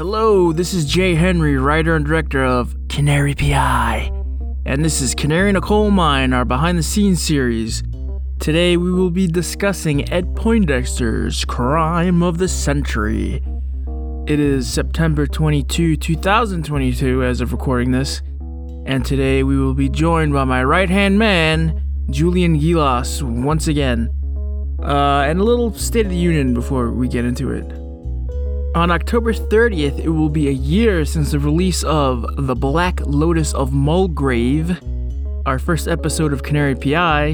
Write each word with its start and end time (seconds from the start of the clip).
Hello, 0.00 0.50
this 0.50 0.72
is 0.72 0.86
Jay 0.86 1.14
Henry, 1.14 1.58
writer 1.58 1.94
and 1.94 2.06
director 2.06 2.42
of 2.42 2.74
Canary 2.88 3.34
PI. 3.34 4.10
And 4.64 4.82
this 4.82 5.02
is 5.02 5.14
Canary 5.14 5.50
in 5.50 5.56
a 5.56 5.60
Coal 5.60 5.90
Mine, 5.90 6.32
our 6.32 6.46
behind 6.46 6.78
the 6.78 6.82
scenes 6.82 7.20
series. 7.20 7.82
Today 8.38 8.78
we 8.78 8.90
will 8.90 9.10
be 9.10 9.26
discussing 9.26 10.10
Ed 10.10 10.34
Poindexter's 10.34 11.44
Crime 11.44 12.22
of 12.22 12.38
the 12.38 12.48
Century. 12.48 13.42
It 14.26 14.40
is 14.40 14.72
September 14.72 15.26
22, 15.26 15.98
2022, 15.98 17.22
as 17.22 17.42
of 17.42 17.52
recording 17.52 17.90
this. 17.90 18.22
And 18.86 19.04
today 19.04 19.42
we 19.42 19.58
will 19.58 19.74
be 19.74 19.90
joined 19.90 20.32
by 20.32 20.44
my 20.44 20.64
right 20.64 20.88
hand 20.88 21.18
man, 21.18 22.06
Julian 22.08 22.58
Gilas, 22.58 23.20
once 23.20 23.68
again. 23.68 24.08
Uh, 24.82 25.26
and 25.28 25.38
a 25.38 25.44
little 25.44 25.74
State 25.74 26.06
of 26.06 26.10
the 26.10 26.16
Union 26.16 26.54
before 26.54 26.90
we 26.90 27.06
get 27.06 27.26
into 27.26 27.50
it. 27.50 27.79
On 28.72 28.92
October 28.92 29.32
30th, 29.32 29.98
it 29.98 30.08
will 30.10 30.28
be 30.28 30.46
a 30.46 30.52
year 30.52 31.04
since 31.04 31.32
the 31.32 31.40
release 31.40 31.82
of 31.82 32.24
The 32.38 32.54
Black 32.54 33.00
Lotus 33.04 33.52
of 33.52 33.72
Mulgrave, 33.72 34.80
our 35.44 35.58
first 35.58 35.88
episode 35.88 36.32
of 36.32 36.44
Canary 36.44 36.76
PI. 36.76 37.30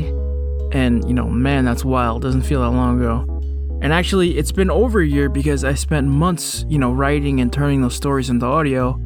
And, 0.73 1.07
you 1.07 1.13
know, 1.13 1.29
man, 1.29 1.67
that's 1.67 1.85
wild. 1.85 2.23
Doesn't 2.23 2.41
feel 2.41 2.63
that 2.63 2.71
long 2.71 3.03
ago. 3.03 3.43
And 3.83 3.93
actually, 3.93 4.39
it's 4.39 4.51
been 4.51 4.71
over 4.71 5.01
a 5.01 5.07
year 5.07 5.29
because 5.29 5.63
I 5.63 5.75
spent 5.75 6.09
months, 6.09 6.65
you 6.71 6.79
know, 6.79 6.91
writing 6.91 7.43
and 7.43 7.53
turning 7.53 7.83
those 7.83 7.95
stories 7.95 8.31
into 8.31 8.47
audio 8.47 8.99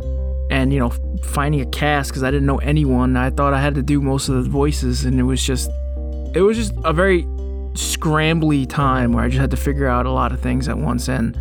and, 0.52 0.72
you 0.72 0.78
know, 0.78 0.90
finding 1.24 1.60
a 1.62 1.66
cast 1.66 2.10
because 2.10 2.22
I 2.22 2.30
didn't 2.30 2.46
know 2.46 2.58
anyone. 2.58 3.16
I 3.16 3.30
thought 3.30 3.54
I 3.54 3.60
had 3.60 3.74
to 3.74 3.82
do 3.82 4.00
most 4.00 4.28
of 4.28 4.44
the 4.44 4.48
voices, 4.48 5.04
and 5.04 5.18
it 5.18 5.24
was 5.24 5.44
just, 5.44 5.68
it 6.32 6.42
was 6.42 6.56
just 6.56 6.74
a 6.84 6.92
very 6.92 7.24
scrambly 7.72 8.68
time 8.68 9.12
where 9.12 9.24
I 9.24 9.28
just 9.28 9.40
had 9.40 9.50
to 9.50 9.56
figure 9.56 9.88
out 9.88 10.06
a 10.06 10.12
lot 10.12 10.30
of 10.30 10.38
things 10.38 10.68
at 10.68 10.78
once. 10.78 11.08
And, 11.08 11.36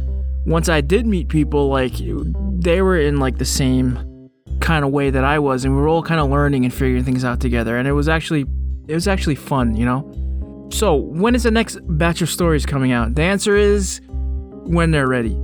once 0.50 0.68
I 0.68 0.82
did 0.82 1.06
meet 1.06 1.30
people, 1.30 1.70
like 1.70 1.94
they 1.98 2.82
were 2.82 3.00
in 3.00 3.20
like 3.20 3.38
the 3.38 3.46
same 3.46 4.30
kind 4.60 4.84
of 4.84 4.90
way 4.92 5.12
that 5.12 5.24
I 5.24 5.38
was, 5.38 5.64
and 5.64 5.76
we 5.76 5.82
were 5.82 5.88
all 5.88 6.02
kind 6.02 6.20
of 6.20 6.30
learning 6.32 6.66
and 6.66 6.74
figuring 6.74 7.04
things 7.04 7.24
out 7.24 7.40
together. 7.40 7.78
And 7.78 7.88
it 7.88 7.92
was 7.92 8.10
actually 8.10 8.46
it 8.88 8.96
was 8.96 9.08
actually 9.08 9.36
fun, 9.36 9.76
you 9.76 9.86
know. 9.86 10.68
So 10.72 10.96
when 10.96 11.36
is 11.36 11.44
the 11.44 11.52
next 11.52 11.78
batch 11.84 12.24
of 12.24 12.30
stories 12.32 12.66
coming 12.66 12.92
out? 12.92 13.14
The 13.14 13.22
answer 13.22 13.56
is 13.56 14.02
when 14.10 14.90
they're 14.90 15.08
ready. 15.08 15.40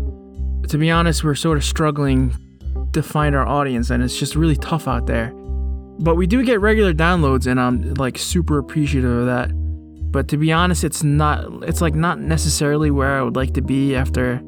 To 0.69 0.77
be 0.79 0.89
honest, 0.89 1.23
we're 1.23 1.35
sort 1.35 1.57
of 1.57 1.63
struggling 1.63 2.35
to 2.94 3.03
find 3.03 3.35
our 3.35 3.45
audience, 3.45 3.91
and 3.91 4.03
it's 4.03 4.17
just 4.17 4.35
really 4.35 4.55
tough 4.55 4.88
out 4.88 5.05
there. 5.05 5.31
But 5.99 6.16
we 6.16 6.25
do 6.25 6.44
get 6.44 6.61
regular 6.61 6.94
downloads, 6.94 7.45
and 7.45 7.61
I'm 7.61 7.94
like 7.94 8.17
super 8.17 8.57
appreciative 8.57 9.11
of 9.11 9.25
that. 9.27 9.51
But 10.11 10.29
to 10.29 10.38
be 10.38 10.51
honest, 10.51 10.83
it's 10.83 11.03
not. 11.03 11.45
It's 11.63 11.81
like 11.81 11.94
not 11.94 12.19
necessarily 12.19 12.89
where 12.89 13.19
I 13.19 13.22
would 13.22 13.35
like 13.35 13.53
to 13.53 13.61
be 13.61 13.95
after 13.95 14.41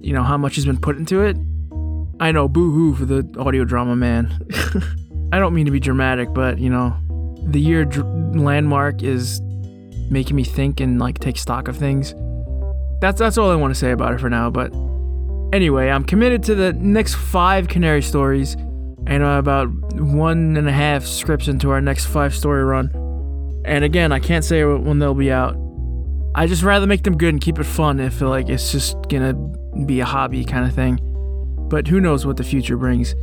you 0.00 0.12
know, 0.12 0.22
how 0.22 0.36
much 0.36 0.56
has 0.56 0.64
been 0.64 0.78
put 0.78 0.96
into 0.96 1.22
it. 1.22 1.36
I 2.20 2.32
know, 2.32 2.48
boo 2.48 2.70
hoo 2.70 2.94
for 2.94 3.04
the 3.04 3.26
audio 3.38 3.64
drama 3.64 3.96
man. 3.96 4.38
I 5.32 5.38
don't 5.38 5.54
mean 5.54 5.66
to 5.66 5.72
be 5.72 5.80
dramatic, 5.80 6.32
but, 6.34 6.58
you 6.58 6.68
know, 6.68 6.96
the 7.42 7.60
year 7.60 7.84
dr- 7.84 8.36
landmark 8.36 9.02
is 9.02 9.40
making 10.10 10.36
me 10.36 10.44
think 10.44 10.80
and 10.80 10.98
like 10.98 11.18
take 11.18 11.36
stock 11.36 11.68
of 11.68 11.76
things. 11.76 12.14
That's 13.00 13.18
that's 13.18 13.38
all 13.38 13.50
I 13.50 13.54
want 13.54 13.72
to 13.72 13.78
say 13.78 13.92
about 13.92 14.12
it 14.12 14.20
for 14.20 14.28
now. 14.28 14.50
But 14.50 14.72
anyway, 15.54 15.88
I'm 15.88 16.04
committed 16.04 16.42
to 16.44 16.54
the 16.54 16.72
next 16.74 17.14
five 17.14 17.68
Canary 17.68 18.02
stories, 18.02 18.54
and 19.06 19.24
I'm 19.24 19.38
about 19.38 19.68
one 19.94 20.56
and 20.56 20.68
a 20.68 20.72
half 20.72 21.06
scripts 21.06 21.48
into 21.48 21.70
our 21.70 21.80
next 21.80 22.06
five 22.06 22.34
story 22.34 22.64
run. 22.64 22.90
And 23.64 23.84
again, 23.84 24.12
I 24.12 24.18
can't 24.18 24.44
say 24.44 24.64
when 24.64 24.98
they'll 24.98 25.14
be 25.14 25.30
out. 25.30 25.56
I 26.34 26.46
just 26.46 26.62
rather 26.62 26.86
make 26.86 27.02
them 27.02 27.16
good 27.16 27.30
and 27.30 27.40
keep 27.40 27.58
it 27.58 27.64
fun 27.64 27.98
if 28.00 28.20
like 28.20 28.48
it's 28.48 28.70
just 28.72 28.96
gonna 29.08 29.34
be 29.86 30.00
a 30.00 30.04
hobby 30.04 30.44
kind 30.44 30.66
of 30.66 30.74
thing. 30.74 30.98
But 31.68 31.86
who 31.86 32.00
knows 32.00 32.26
what 32.26 32.36
the 32.36 32.44
future 32.44 32.76
brings. 32.76 33.14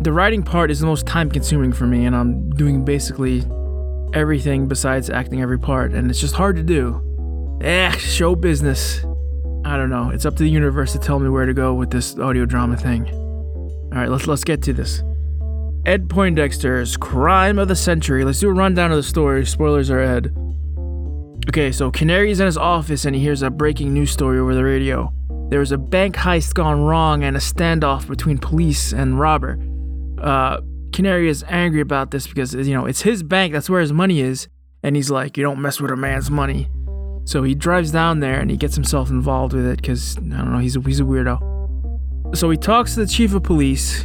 The 0.00 0.12
writing 0.12 0.42
part 0.42 0.70
is 0.70 0.80
the 0.80 0.86
most 0.86 1.06
time 1.06 1.30
consuming 1.30 1.72
for 1.72 1.86
me, 1.86 2.06
and 2.06 2.16
I'm 2.16 2.50
doing 2.50 2.84
basically 2.84 3.44
everything 4.12 4.66
besides 4.66 5.10
acting 5.10 5.42
every 5.42 5.58
part, 5.58 5.92
and 5.92 6.10
it's 6.10 6.20
just 6.20 6.34
hard 6.34 6.56
to 6.56 6.62
do. 6.62 7.00
Eh, 7.62 7.90
show 7.92 8.34
business. 8.34 9.04
I 9.64 9.76
don't 9.76 9.90
know. 9.90 10.10
It's 10.10 10.26
up 10.26 10.36
to 10.36 10.42
the 10.42 10.50
universe 10.50 10.92
to 10.92 10.98
tell 10.98 11.18
me 11.18 11.28
where 11.28 11.46
to 11.46 11.54
go 11.54 11.74
with 11.74 11.90
this 11.90 12.18
audio 12.18 12.44
drama 12.44 12.76
thing. 12.76 13.08
All 13.08 14.00
right, 14.00 14.10
let's 14.10 14.26
let's 14.26 14.44
get 14.44 14.62
to 14.62 14.72
this. 14.72 15.02
Ed 15.86 16.08
Poindexter's 16.08 16.96
Crime 16.96 17.58
of 17.58 17.68
the 17.68 17.76
Century. 17.76 18.24
Let's 18.24 18.40
do 18.40 18.48
a 18.48 18.54
rundown 18.54 18.90
of 18.90 18.96
the 18.96 19.02
story. 19.02 19.44
Spoilers 19.44 19.90
are 19.90 20.00
ahead. 20.00 20.34
Okay, 21.48 21.70
so 21.70 21.90
Canary's 21.90 22.40
in 22.40 22.46
his 22.46 22.56
office 22.56 23.04
and 23.04 23.14
he 23.14 23.20
hears 23.20 23.42
a 23.42 23.50
breaking 23.50 23.92
news 23.92 24.10
story 24.10 24.38
over 24.38 24.54
the 24.54 24.64
radio. 24.64 25.12
There 25.50 25.60
was 25.60 25.72
a 25.72 25.78
bank 25.78 26.16
heist 26.16 26.54
gone 26.54 26.82
wrong 26.82 27.22
and 27.22 27.36
a 27.36 27.40
standoff 27.40 28.08
between 28.08 28.38
police 28.38 28.92
and 28.92 29.18
robber. 29.18 29.58
Uh, 30.20 30.60
Canary 30.92 31.28
is 31.28 31.44
angry 31.48 31.80
about 31.80 32.10
this 32.10 32.26
because, 32.26 32.54
you 32.54 32.72
know, 32.72 32.86
it's 32.86 33.02
his 33.02 33.22
bank, 33.22 33.52
that's 33.52 33.68
where 33.68 33.80
his 33.80 33.92
money 33.92 34.20
is. 34.20 34.48
And 34.82 34.96
he's 34.96 35.10
like, 35.10 35.36
you 35.36 35.42
don't 35.42 35.60
mess 35.60 35.80
with 35.80 35.90
a 35.90 35.96
man's 35.96 36.30
money. 36.30 36.68
So 37.24 37.42
he 37.42 37.54
drives 37.54 37.90
down 37.90 38.20
there 38.20 38.38
and 38.38 38.50
he 38.50 38.56
gets 38.56 38.74
himself 38.74 39.10
involved 39.10 39.54
with 39.54 39.66
it 39.66 39.76
because, 39.76 40.16
I 40.18 40.20
don't 40.20 40.52
know, 40.52 40.58
he's 40.58 40.76
a, 40.76 40.80
he's 40.80 41.00
a 41.00 41.04
weirdo. 41.04 42.36
So 42.36 42.50
he 42.50 42.56
talks 42.56 42.94
to 42.94 43.00
the 43.00 43.06
chief 43.06 43.34
of 43.34 43.42
police 43.42 44.04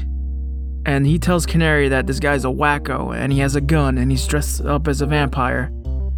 and 0.85 1.05
he 1.05 1.19
tells 1.19 1.45
Canary 1.45 1.89
that 1.89 2.07
this 2.07 2.19
guy's 2.19 2.45
a 2.45 2.49
wacko 2.49 3.15
and 3.15 3.33
he 3.33 3.39
has 3.39 3.55
a 3.55 3.61
gun 3.61 3.97
and 3.97 4.09
he's 4.09 4.25
dressed 4.25 4.61
up 4.61 4.87
as 4.87 5.01
a 5.01 5.05
vampire. 5.05 5.71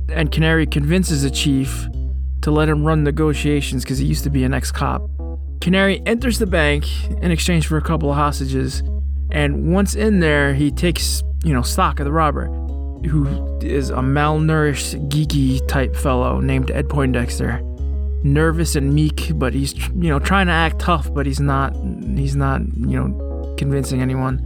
And 0.10 0.31
Canary 0.31 0.68
convinces 0.68 1.24
the 1.24 1.31
chief 1.31 1.88
to 2.41 2.52
let 2.52 2.68
him 2.69 2.84
run 2.84 3.03
negotiations 3.03 3.84
because 3.84 4.00
he 4.00 4.06
used 4.06 4.24
to 4.24 4.29
be 4.29 4.44
an 4.44 4.53
ex 4.53 4.72
cop. 4.72 5.02
Canary 5.62 6.02
enters 6.06 6.40
the 6.40 6.47
bank 6.47 6.85
in 7.22 7.31
exchange 7.31 7.68
for 7.68 7.78
a 7.78 7.81
couple 7.81 8.09
of 8.09 8.16
hostages, 8.16 8.81
and 9.31 9.74
once 9.74 9.96
in 9.96 10.19
there, 10.19 10.53
he 10.53 10.72
takes, 10.72 11.24
you 11.44 11.53
know, 11.53 11.62
stock 11.62 12.00
of 12.00 12.06
the 12.06 12.12
robber, 12.12 12.47
who 13.07 13.28
is 13.62 13.90
a 13.90 13.97
malnourished, 13.97 15.09
geeky 15.09 15.66
type 15.68 15.96
fellow 15.96 16.40
named 16.40 16.72
Ed 16.72 16.90
Poindexter. 16.90 17.62
Nervous 18.24 18.75
and 18.75 18.94
meek, 18.94 19.31
but 19.35 19.53
he's, 19.53 19.74
you 19.90 20.09
know, 20.09 20.19
trying 20.19 20.47
to 20.47 20.53
act 20.53 20.80
tough, 20.80 21.12
but 21.13 21.25
he's 21.25 21.40
not, 21.40 21.75
he's 22.16 22.35
not, 22.35 22.62
you 22.75 23.00
know, 23.00 23.56
convincing 23.57 24.01
anyone. 24.01 24.40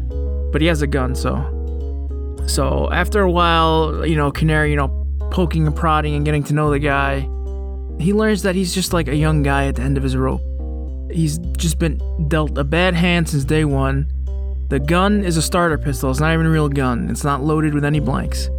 But 0.52 0.62
he 0.62 0.68
has 0.68 0.82
a 0.82 0.88
gun, 0.88 1.16
so. 1.16 1.52
So 2.48 2.90
after 2.92 3.22
a 3.22 3.32
while, 3.32 4.06
you 4.06 4.16
know, 4.16 4.32
Canary, 4.32 4.70
you 4.70 4.78
know, 4.78 5.06
poking 5.32 5.66
and 5.66 5.76
prodding 5.76 6.14
and 6.14 6.24
getting 6.24 6.44
to 6.46 6.54
know 6.54 6.70
the 6.70 6.80
guy, 6.80 7.28
he 8.00 8.14
learns 8.14 8.42
that 8.44 8.56
he's 8.56 8.74
just 8.74 8.94
like 8.94 9.08
a 9.08 9.16
young 9.16 9.44
guy 9.44 9.68
at 9.68 9.76
the 9.76 9.82
end 9.82 9.98
of 9.98 10.04
his 10.04 10.16
rope. 10.16 10.42
He's 11.12 11.38
just 11.58 11.80
been 11.80 12.28
dealt 12.28 12.58
a 12.58 12.64
bad 12.64 12.94
hand 12.94 13.30
since 13.30 13.46
day 13.46 13.66
one. 13.66 14.12
The 14.70 14.80
gun 14.80 15.24
is 15.24 15.38
a 15.38 15.42
starter 15.42 15.78
pistol, 15.78 16.10
it's 16.12 16.20
not 16.20 16.34
even 16.34 16.46
a 16.46 16.50
real 16.50 16.70
gun, 16.70 17.10
it's 17.10 17.24
not 17.24 17.44
loaded 17.44 17.74
with 17.74 17.86
any 17.86 18.00
blanks. 18.00 18.50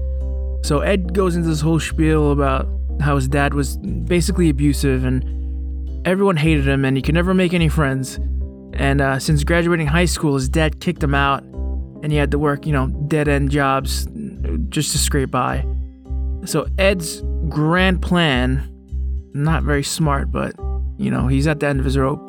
So 0.63 0.81
Ed 0.81 1.13
goes 1.15 1.37
into 1.37 1.49
this 1.49 1.61
whole 1.61 1.81
spiel 1.81 2.33
about 2.33 2.69
how 3.01 3.17
his 3.17 3.29
dad 3.29 3.55
was 3.55 3.77
basically 3.77 4.49
abusive 4.49 5.05
and 5.05 6.07
everyone 6.07 6.37
hated 6.37 6.67
him 6.67 6.85
and 6.85 6.97
he 6.97 7.03
could 7.03 7.15
never 7.15 7.35
make 7.35 7.53
any 7.53 7.69
friends. 7.69 8.19
And 8.73 9.01
uh, 9.01 9.19
since 9.19 9.43
graduating 9.45 9.87
high 9.87 10.05
school, 10.05 10.35
his 10.35 10.49
dad 10.49 10.81
kicked 10.81 11.03
him 11.03 11.15
out 11.15 11.43
and 12.03 12.13
he 12.13 12.19
had 12.19 12.31
to 12.31 12.39
work, 12.39 12.67
you 12.67 12.73
know, 12.73 12.87
dead 13.09 13.29
end 13.29 13.51
jobs 13.51 14.07
just 14.69 14.93
to 14.93 14.99
scrape 14.99 15.31
by. 15.31 15.67
So 16.45 16.67
Ed's 16.79 17.23
grand 17.49 18.01
plan 18.01 18.76
not 19.37 19.63
very 19.63 19.83
smart, 19.83 20.31
but 20.31 20.55
you 20.99 21.11
know, 21.11 21.29
he's 21.29 21.47
at 21.47 21.61
the 21.61 21.67
end 21.67 21.79
of 21.79 21.85
his 21.85 21.99
rope, 21.99 22.21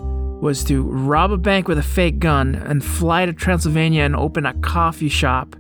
was 0.42 0.64
to 0.66 0.84
rob 0.84 1.32
a 1.32 1.38
bank 1.38 1.68
with 1.68 1.78
a 1.78 1.84
fake 1.84 2.20
gun 2.20 2.56
and 2.56 2.84
fly 2.84 3.26
to 3.26 3.34
Transylvania 3.34 4.04
and 4.04 4.16
open 4.16 4.46
a 4.46 4.54
coffee 4.56 5.10
shop 5.10 5.56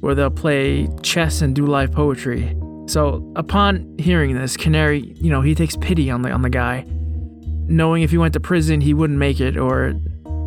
where 0.00 0.14
they'll 0.14 0.30
play 0.30 0.88
chess 1.02 1.42
and 1.42 1.54
do 1.54 1.66
live 1.66 1.92
poetry. 1.92 2.56
So, 2.86 3.32
upon 3.36 3.96
hearing 3.98 4.34
this, 4.34 4.56
Canary, 4.56 5.14
you 5.16 5.30
know, 5.30 5.40
he 5.40 5.54
takes 5.54 5.76
pity 5.76 6.10
on 6.10 6.22
the 6.22 6.30
on 6.30 6.42
the 6.42 6.50
guy, 6.50 6.84
knowing 6.88 8.02
if 8.02 8.10
he 8.10 8.18
went 8.18 8.34
to 8.34 8.40
prison, 8.40 8.80
he 8.80 8.92
wouldn't 8.94 9.18
make 9.18 9.40
it 9.40 9.56
or 9.56 9.94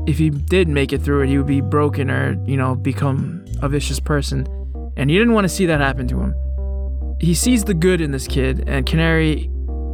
if 0.08 0.18
he 0.18 0.30
did 0.30 0.68
make 0.68 0.94
it 0.94 1.02
through 1.02 1.24
it, 1.24 1.30
he 1.30 1.38
would 1.38 1.48
be 1.48 1.62
broken 1.62 2.12
or, 2.12 2.38
you 2.46 2.58
know, 2.58 2.76
become 2.76 3.44
a 3.62 3.70
vicious 3.70 4.00
person. 4.00 4.48
And 4.98 5.10
he 5.10 5.18
didn't 5.18 5.34
want 5.34 5.46
to 5.46 5.50
see 5.50 5.66
that 5.66 5.82
happen 5.82 6.08
to 6.10 6.20
him. 6.20 6.36
He 7.20 7.34
sees 7.34 7.64
the 7.64 7.74
good 7.74 8.02
in 8.02 8.12
this 8.12 8.28
kid, 8.28 8.68
and 8.68 8.86
Canary 8.86 9.50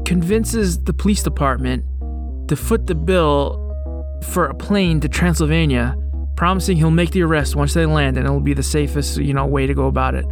convinces 0.06 0.84
the 0.84 0.94
police 0.94 1.24
department 1.24 1.86
to 2.48 2.56
foot 2.56 2.88
the 2.88 2.96
bill 2.96 3.58
for 4.30 4.46
a 4.46 4.54
plane 4.54 5.00
to 5.02 5.10
Transylvania, 5.10 5.96
promising 6.36 6.78
he'll 6.78 6.92
make 6.92 7.12
the 7.12 7.22
arrest 7.22 7.56
once 7.56 7.74
they 7.74 7.86
land 7.86 8.18
and 8.18 8.26
it'll 8.26 8.40
be 8.40 8.54
the 8.54 8.64
safest, 8.64 9.18
you 9.18 9.34
know, 9.34 9.46
way 9.46 9.68
to 9.68 9.74
go 9.74 9.88
about 9.88 10.16
it. 10.16 10.26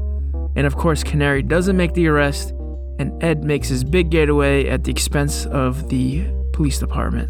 And 0.55 0.65
of 0.65 0.75
course, 0.75 1.03
Canary 1.03 1.41
doesn't 1.41 1.77
make 1.77 1.93
the 1.93 2.07
arrest, 2.07 2.51
and 2.99 3.23
Ed 3.23 3.43
makes 3.43 3.69
his 3.69 3.83
big 3.83 4.09
getaway 4.09 4.67
at 4.67 4.83
the 4.83 4.91
expense 4.91 5.45
of 5.45 5.89
the 5.89 6.25
police 6.53 6.79
department. 6.79 7.29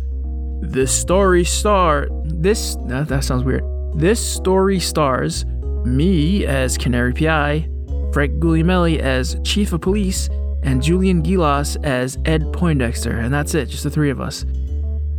This 0.61 0.91
story 0.91 1.45
star 1.45 2.07
this 2.25 2.75
that, 2.87 3.07
that 3.07 3.23
sounds 3.23 3.43
weird. 3.43 3.63
This 3.93 4.19
story 4.19 4.79
stars 4.79 5.45
me 5.85 6.45
as 6.45 6.77
Canary 6.77 7.13
PI, 7.13 7.69
Frank 8.13 8.39
Guglielmelli 8.39 8.99
as 8.99 9.39
Chief 9.43 9.71
of 9.71 9.81
Police, 9.81 10.29
and 10.63 10.81
Julian 10.81 11.23
Gilas 11.23 11.81
as 11.83 12.17
Ed 12.25 12.51
Poindexter, 12.53 13.17
and 13.17 13.33
that's 13.33 13.55
it, 13.55 13.67
just 13.67 13.83
the 13.83 13.89
three 13.89 14.09
of 14.09 14.19
us. 14.19 14.45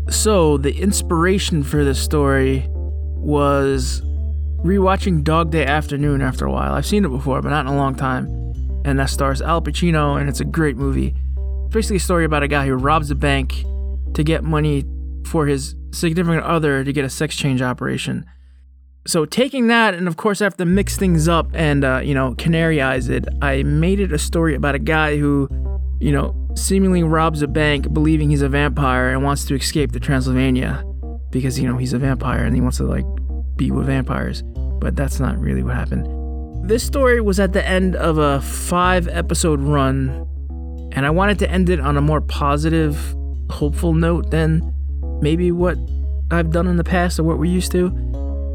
So, 0.09 0.57
the 0.57 0.77
inspiration 0.77 1.63
for 1.63 1.85
this 1.85 2.01
story 2.01 2.67
was 2.69 4.03
rewatching 4.65 5.25
Dog 5.25 5.51
Day 5.51 5.65
Afternoon 5.65 6.21
after 6.21 6.47
a 6.47 6.53
while. 6.53 6.75
I've 6.75 6.87
seen 6.87 7.05
it 7.05 7.09
before, 7.09 7.41
but 7.43 7.51
not 7.51 7.67
in 7.67 7.73
a 7.73 7.77
long 7.77 7.95
time. 7.95 8.27
And 8.85 8.99
that 8.99 9.11
stars 9.11 9.41
Al 9.41 9.63
Pacino, 9.63 10.21
and 10.21 10.29
it's 10.29 10.41
a 10.41 10.45
great 10.45 10.77
movie. 10.77 11.15
It's 11.67 11.75
basically 11.75 11.97
a 11.97 12.01
story 12.01 12.25
about 12.25 12.43
a 12.43 12.49
guy 12.49 12.67
who 12.67 12.75
robs 12.75 13.11
a 13.11 13.15
bank 13.15 13.65
to 14.15 14.25
get 14.25 14.43
money 14.43 14.85
for 15.27 15.47
his 15.47 15.75
significant 15.93 16.45
other 16.45 16.83
to 16.83 16.93
get 16.93 17.05
a 17.05 17.11
sex 17.11 17.37
change 17.37 17.63
operation. 17.63 18.27
So 19.07 19.25
taking 19.25 19.69
that, 19.69 19.95
and 19.95 20.07
of 20.07 20.17
course 20.17 20.43
I 20.43 20.45
have 20.45 20.57
to 20.59 20.67
mix 20.67 20.97
things 20.97 21.27
up 21.27 21.49
and 21.55 21.85
uh, 21.85 22.01
you 22.05 22.15
know 22.15 22.35
canaryize 22.35 23.09
it. 23.09 23.25
I 23.41 23.63
made 23.63 23.99
it 23.99 24.13
a 24.13 24.19
story 24.19 24.55
about 24.55 24.75
a 24.75 24.79
guy 24.79 25.17
who, 25.17 25.49
you 26.01 26.13
know, 26.13 26.37
seemingly 26.55 27.03
robs 27.03 27.41
a 27.41 27.49
bank, 27.49 27.93
believing 27.95 28.31
he's 28.31 28.43
a 28.43 28.49
vampire 28.49 29.11
and 29.11 29.25
wants 29.25 29.47
to 29.47 29.55
escape 29.55 29.93
to 29.93 30.01
Transylvania 30.01 30.85
because 31.31 31.59
you 31.59 31.67
know 31.67 31.79
he's 31.79 31.93
a 31.93 31.99
vampire 31.99 32.45
and 32.45 32.55
he 32.55 32.61
wants 32.61 32.77
to 32.77 32.85
like 32.85 33.07
be 33.57 33.71
with 33.71 33.87
vampires. 33.87 34.43
But 34.81 34.97
that's 34.97 35.19
not 35.19 35.39
really 35.39 35.63
what 35.63 35.75
happened. 35.75 36.69
This 36.69 36.85
story 36.85 37.21
was 37.23 37.41
at 37.41 37.55
the 37.55 37.67
end 37.67 37.97
of 37.97 38.19
a 38.19 38.43
five 38.43 39.09
episode 39.09 39.61
run, 39.61 40.27
and 40.93 41.07
I 41.07 41.11
wanted 41.11 41.39
to 41.39 41.51
end 41.51 41.71
it 41.71 41.81
on 41.81 41.97
a 41.97 42.03
more 42.03 42.21
positive, 42.21 43.15
hopeful 43.49 43.95
note 43.95 44.31
than 44.31 44.75
maybe 45.23 45.53
what 45.53 45.79
I've 46.31 46.51
done 46.51 46.67
in 46.67 46.77
the 46.77 46.85
past 46.85 47.19
or 47.19 47.25
what 47.25 47.39
we're 47.39 47.47
used 47.47 47.73
to 47.73 48.11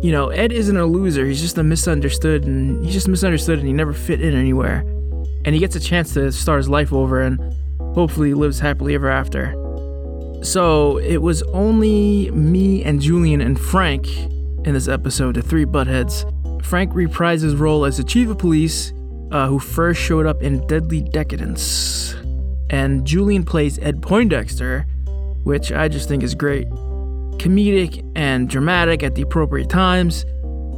you 0.06 0.12
know, 0.12 0.30
Ed 0.30 0.52
isn't 0.52 0.78
a 0.78 0.86
loser. 0.86 1.26
He's 1.26 1.42
just 1.42 1.58
a 1.58 1.64
misunderstood, 1.64 2.46
and 2.46 2.86
he's 2.86 2.94
just 2.94 3.08
misunderstood, 3.08 3.58
and 3.58 3.68
he 3.68 3.74
never 3.74 3.92
fit 3.92 4.22
in 4.22 4.36
anywhere. 4.36 4.82
And 5.46 5.56
he 5.56 5.58
gets 5.58 5.76
a 5.76 5.80
chance 5.80 6.14
to 6.14 6.32
start 6.32 6.58
his 6.58 6.70
life 6.70 6.94
over, 6.94 7.24
and 7.24 7.40
hopefully 7.96 8.36
lives 8.36 8.60
happily 8.60 8.94
ever 8.94 9.10
after. 9.10 9.56
So 10.44 11.00
it 11.00 11.18
was 11.18 11.42
only 11.54 12.30
me 12.30 12.84
and 12.84 13.02
Julian 13.02 13.42
and 13.42 13.60
Frank 13.60 14.08
in 14.08 14.74
this 14.74 14.88
episode, 14.88 15.38
the 15.38 15.42
three 15.42 15.66
buttheads. 15.66 16.24
Frank 16.64 16.94
reprised 16.94 17.42
his 17.42 17.56
role 17.56 17.84
as 17.84 17.98
the 17.98 18.04
chief 18.04 18.30
of 18.30 18.38
police, 18.38 18.94
uh, 19.32 19.48
who 19.48 19.58
first 19.58 20.00
showed 20.00 20.28
up 20.28 20.44
in 20.44 20.68
Deadly 20.68 21.02
Decadence, 21.02 22.14
and 22.70 23.08
Julian 23.08 23.44
plays 23.44 23.80
Ed 23.80 24.04
Poindexter, 24.04 24.86
which 25.46 25.72
I 25.72 25.88
just 25.88 26.08
think 26.08 26.22
is 26.22 26.36
great 26.36 26.68
comedic 27.38 28.04
and 28.16 28.50
dramatic 28.50 29.04
at 29.04 29.16
the 29.16 29.22
appropriate 29.22 29.70
times, 29.70 30.26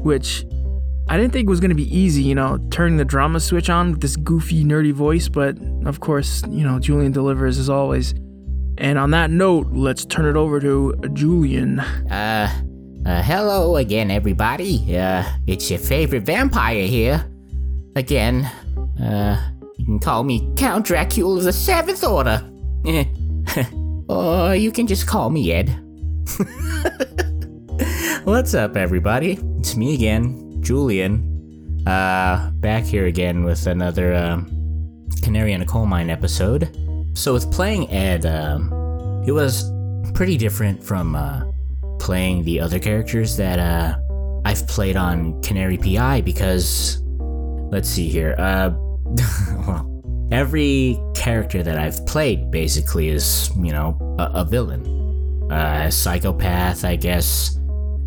which 0.03 0.45
I 1.09 1.15
didn't 1.15 1.31
think 1.31 1.47
was 1.47 1.59
going 1.61 1.69
to 1.69 1.75
be 1.75 1.95
easy, 1.95 2.23
you 2.23 2.35
know, 2.35 2.59
turning 2.69 2.97
the 2.97 3.05
drama 3.05 3.39
switch 3.39 3.69
on 3.69 3.91
with 3.91 4.01
this 4.01 4.17
goofy, 4.17 4.65
nerdy 4.65 4.91
voice, 4.91 5.29
but 5.29 5.57
of 5.85 6.01
course, 6.01 6.43
you 6.49 6.65
know, 6.65 6.79
Julian 6.79 7.13
delivers 7.13 7.57
as 7.57 7.69
always. 7.69 8.13
And 8.77 8.97
on 8.99 9.11
that 9.11 9.31
note, 9.31 9.67
let's 9.71 10.05
turn 10.05 10.25
it 10.25 10.35
over 10.35 10.59
to 10.59 10.93
Julian. 11.13 11.79
Uh, 11.79 12.51
uh 13.05 13.21
hello 13.21 13.77
again, 13.77 14.11
everybody. 14.11 14.97
Uh, 14.97 15.23
it's 15.47 15.69
your 15.69 15.79
favorite 15.79 16.23
vampire 16.23 16.85
here. 16.85 17.25
Again, 17.95 18.43
uh, 19.01 19.51
you 19.77 19.85
can 19.85 19.99
call 19.99 20.23
me 20.23 20.51
Count 20.57 20.85
Dracula 20.85 21.37
of 21.37 21.43
the 21.45 21.53
Seventh 21.53 22.03
Order. 22.03 22.43
or 24.09 24.55
you 24.55 24.71
can 24.71 24.87
just 24.87 25.07
call 25.07 25.29
me 25.29 25.53
Ed. 25.53 25.86
What's 28.25 28.53
up, 28.53 28.75
everybody? 28.75 29.39
It's 29.59 29.77
me 29.77 29.93
again, 29.93 30.61
Julian. 30.61 31.83
Uh, 31.87 32.51
back 32.55 32.83
here 32.83 33.05
again 33.05 33.45
with 33.45 33.65
another 33.65 34.13
uh, 34.13 34.41
Canary 35.23 35.53
in 35.53 35.61
a 35.61 35.65
Coal 35.65 35.85
Mine 35.85 36.09
episode. 36.09 36.75
So, 37.13 37.31
with 37.33 37.49
playing 37.49 37.89
Ed, 37.91 38.25
um, 38.25 39.23
it 39.25 39.31
was 39.31 39.71
pretty 40.13 40.35
different 40.35 40.83
from 40.83 41.15
uh, 41.15 41.49
playing 41.97 42.43
the 42.43 42.59
other 42.59 42.79
characters 42.79 43.37
that 43.37 43.57
uh, 43.57 43.97
I've 44.43 44.67
played 44.67 44.97
on 44.97 45.41
Canary 45.41 45.77
PI 45.77 46.21
because, 46.21 47.01
let's 47.71 47.87
see 47.87 48.09
here. 48.09 48.35
Uh, 48.37 48.71
well, 49.65 50.29
every 50.31 50.99
character 51.15 51.63
that 51.63 51.77
I've 51.77 52.05
played 52.05 52.51
basically 52.51 53.07
is, 53.07 53.49
you 53.55 53.71
know, 53.71 53.97
a, 54.19 54.41
a 54.41 54.45
villain 54.45 54.96
uh, 55.49 55.89
psychopath, 55.89 56.83
I 56.85 56.95
guess. 56.95 57.57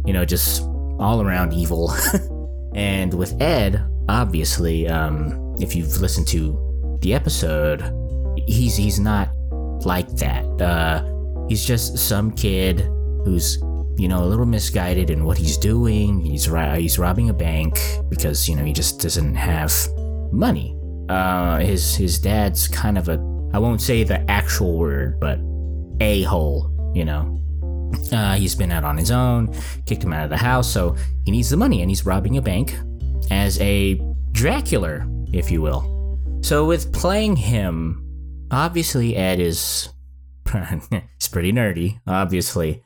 You 0.06 0.12
know, 0.12 0.25
just 0.25 0.62
all 0.98 1.22
around 1.22 1.52
evil. 1.52 1.92
and 2.75 3.12
with 3.14 3.40
Ed, 3.40 3.84
obviously, 4.08 4.88
um, 4.88 5.54
if 5.60 5.75
you've 5.75 6.00
listened 6.00 6.28
to 6.28 6.98
the 7.02 7.14
episode, 7.14 7.82
he's 8.46 8.76
he's 8.76 9.00
not 9.00 9.31
like 9.84 10.08
that. 10.16 10.44
Uh, 10.60 11.04
he's 11.48 11.64
just 11.64 11.98
some 11.98 12.32
kid 12.32 12.81
who's 13.25 13.58
you 13.96 14.08
know 14.08 14.22
a 14.22 14.26
little 14.26 14.46
misguided 14.46 15.10
in 15.10 15.25
what 15.25 15.38
he's 15.38 15.56
doing. 15.56 16.20
He's 16.20 16.46
he's 16.46 16.98
robbing 16.98 17.31
a 17.31 17.34
bank 17.34 17.78
because 18.08 18.48
you 18.48 18.56
know 18.56 18.64
he 18.64 18.72
just 18.72 19.00
doesn't 19.00 19.34
have 19.34 19.72
money. 20.32 20.76
Uh, 21.08 21.58
his 21.58 21.96
his 21.96 22.19
dad's 22.19 22.69
kind 22.69 22.96
of 22.96 23.08
a 23.08 23.14
I 23.52 23.58
won't 23.58 23.81
say 23.81 24.04
the 24.04 24.20
actual 24.31 24.78
word, 24.78 25.19
but 25.19 25.38
a 26.00 26.22
hole 26.22 26.69
you 26.94 27.04
know. 27.04 27.37
Uh, 28.12 28.34
he's 28.34 28.54
been 28.54 28.70
out 28.70 28.84
on 28.84 28.96
his 28.96 29.10
own, 29.10 29.52
kicked 29.87 30.04
him 30.04 30.12
out 30.12 30.25
of 30.25 30.31
the 30.31 30.37
house, 30.37 30.72
so 30.72 30.96
he 31.25 31.31
needs 31.31 31.50
the 31.50 31.56
money 31.56 31.82
and 31.82 31.90
he's 31.90 32.06
robbing 32.06 32.37
a 32.37 32.42
bank 32.42 32.76
as 33.31 33.60
a 33.60 34.00
Dracula, 34.32 35.06
if 35.32 35.50
you 35.50 35.60
will. 35.60 36.19
So, 36.42 36.64
with 36.64 36.92
playing 36.92 37.37
him, 37.37 38.04
obviously 38.50 39.16
Ed 39.16 39.40
is. 39.40 39.88
it's 40.52 41.28
pretty 41.28 41.52
nerdy, 41.52 42.00
obviously. 42.06 42.82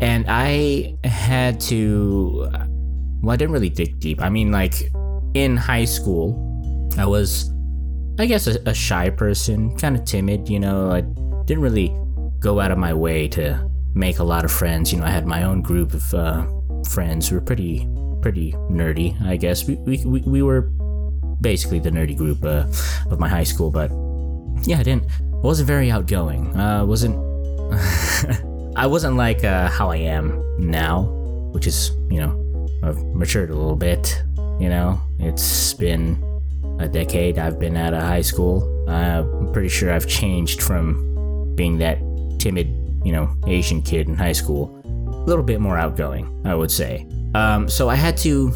And 0.00 0.26
I 0.28 0.96
had 1.04 1.60
to. 1.62 2.48
Well, 3.22 3.32
I 3.32 3.36
didn't 3.36 3.52
really 3.52 3.70
dig 3.70 3.98
deep. 3.98 4.20
I 4.20 4.28
mean, 4.28 4.52
like, 4.52 4.92
in 5.34 5.56
high 5.56 5.84
school, 5.84 6.36
I 6.98 7.06
was, 7.06 7.50
I 8.18 8.26
guess, 8.26 8.46
a, 8.46 8.60
a 8.66 8.74
shy 8.74 9.10
person, 9.10 9.76
kind 9.76 9.96
of 9.96 10.04
timid, 10.04 10.48
you 10.48 10.60
know. 10.60 10.90
I 10.90 11.00
didn't 11.46 11.62
really 11.62 11.92
go 12.40 12.60
out 12.60 12.70
of 12.70 12.78
my 12.78 12.94
way 12.94 13.28
to 13.28 13.68
make 13.94 14.18
a 14.18 14.24
lot 14.24 14.44
of 14.44 14.52
friends. 14.52 14.92
You 14.92 15.00
know, 15.00 15.06
I 15.06 15.10
had 15.10 15.26
my 15.26 15.42
own 15.42 15.62
group 15.62 15.94
of 15.94 16.14
uh, 16.14 16.46
friends 16.88 17.28
who 17.28 17.36
were 17.36 17.40
pretty 17.40 17.88
pretty 18.20 18.52
nerdy, 18.70 19.20
I 19.22 19.36
guess. 19.36 19.64
We, 19.66 19.76
we, 19.76 20.20
we 20.22 20.42
were 20.42 20.62
basically 21.40 21.78
the 21.78 21.90
nerdy 21.90 22.16
group 22.16 22.44
uh, 22.44 22.66
of 23.10 23.18
my 23.18 23.28
high 23.28 23.44
school, 23.44 23.70
but 23.70 23.90
yeah, 24.66 24.78
I 24.78 24.82
didn't, 24.82 25.04
I 25.20 25.36
wasn't 25.36 25.66
very 25.66 25.90
outgoing. 25.90 26.54
Uh, 26.56 26.84
wasn't, 26.84 27.16
I 28.76 28.86
wasn't 28.86 29.16
like 29.16 29.44
uh, 29.44 29.68
how 29.68 29.90
I 29.90 29.96
am 29.96 30.42
now, 30.58 31.02
which 31.52 31.66
is, 31.66 31.92
you 32.10 32.20
know, 32.20 32.68
I've 32.82 33.02
matured 33.14 33.50
a 33.50 33.54
little 33.54 33.76
bit. 33.76 34.22
You 34.60 34.68
know, 34.68 35.00
it's 35.20 35.74
been 35.74 36.22
a 36.80 36.88
decade 36.88 37.38
I've 37.38 37.60
been 37.60 37.76
out 37.76 37.94
of 37.94 38.02
high 38.02 38.22
school. 38.22 38.66
I'm 38.88 39.52
pretty 39.52 39.68
sure 39.68 39.92
I've 39.92 40.08
changed 40.08 40.62
from 40.62 41.54
being 41.54 41.78
that 41.78 41.98
timid, 42.38 42.68
you 43.04 43.12
know, 43.12 43.34
Asian 43.46 43.82
kid 43.82 44.08
in 44.08 44.14
high 44.14 44.32
school. 44.32 44.74
A 44.84 45.28
little 45.28 45.44
bit 45.44 45.60
more 45.60 45.76
outgoing, 45.76 46.42
I 46.44 46.54
would 46.54 46.70
say. 46.70 47.06
Um, 47.34 47.68
so 47.68 47.88
I 47.88 47.94
had 47.94 48.16
to 48.18 48.52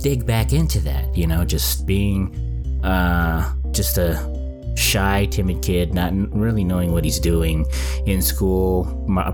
dig 0.00 0.26
back 0.26 0.52
into 0.52 0.80
that, 0.80 1.14
you 1.16 1.26
know, 1.26 1.44
just 1.44 1.86
being 1.86 2.34
uh, 2.82 3.52
just 3.72 3.98
a 3.98 4.16
shy, 4.76 5.26
timid 5.26 5.62
kid, 5.62 5.92
not 5.92 6.12
really 6.32 6.64
knowing 6.64 6.92
what 6.92 7.04
he's 7.04 7.20
doing 7.20 7.66
in 8.06 8.22
school, 8.22 8.84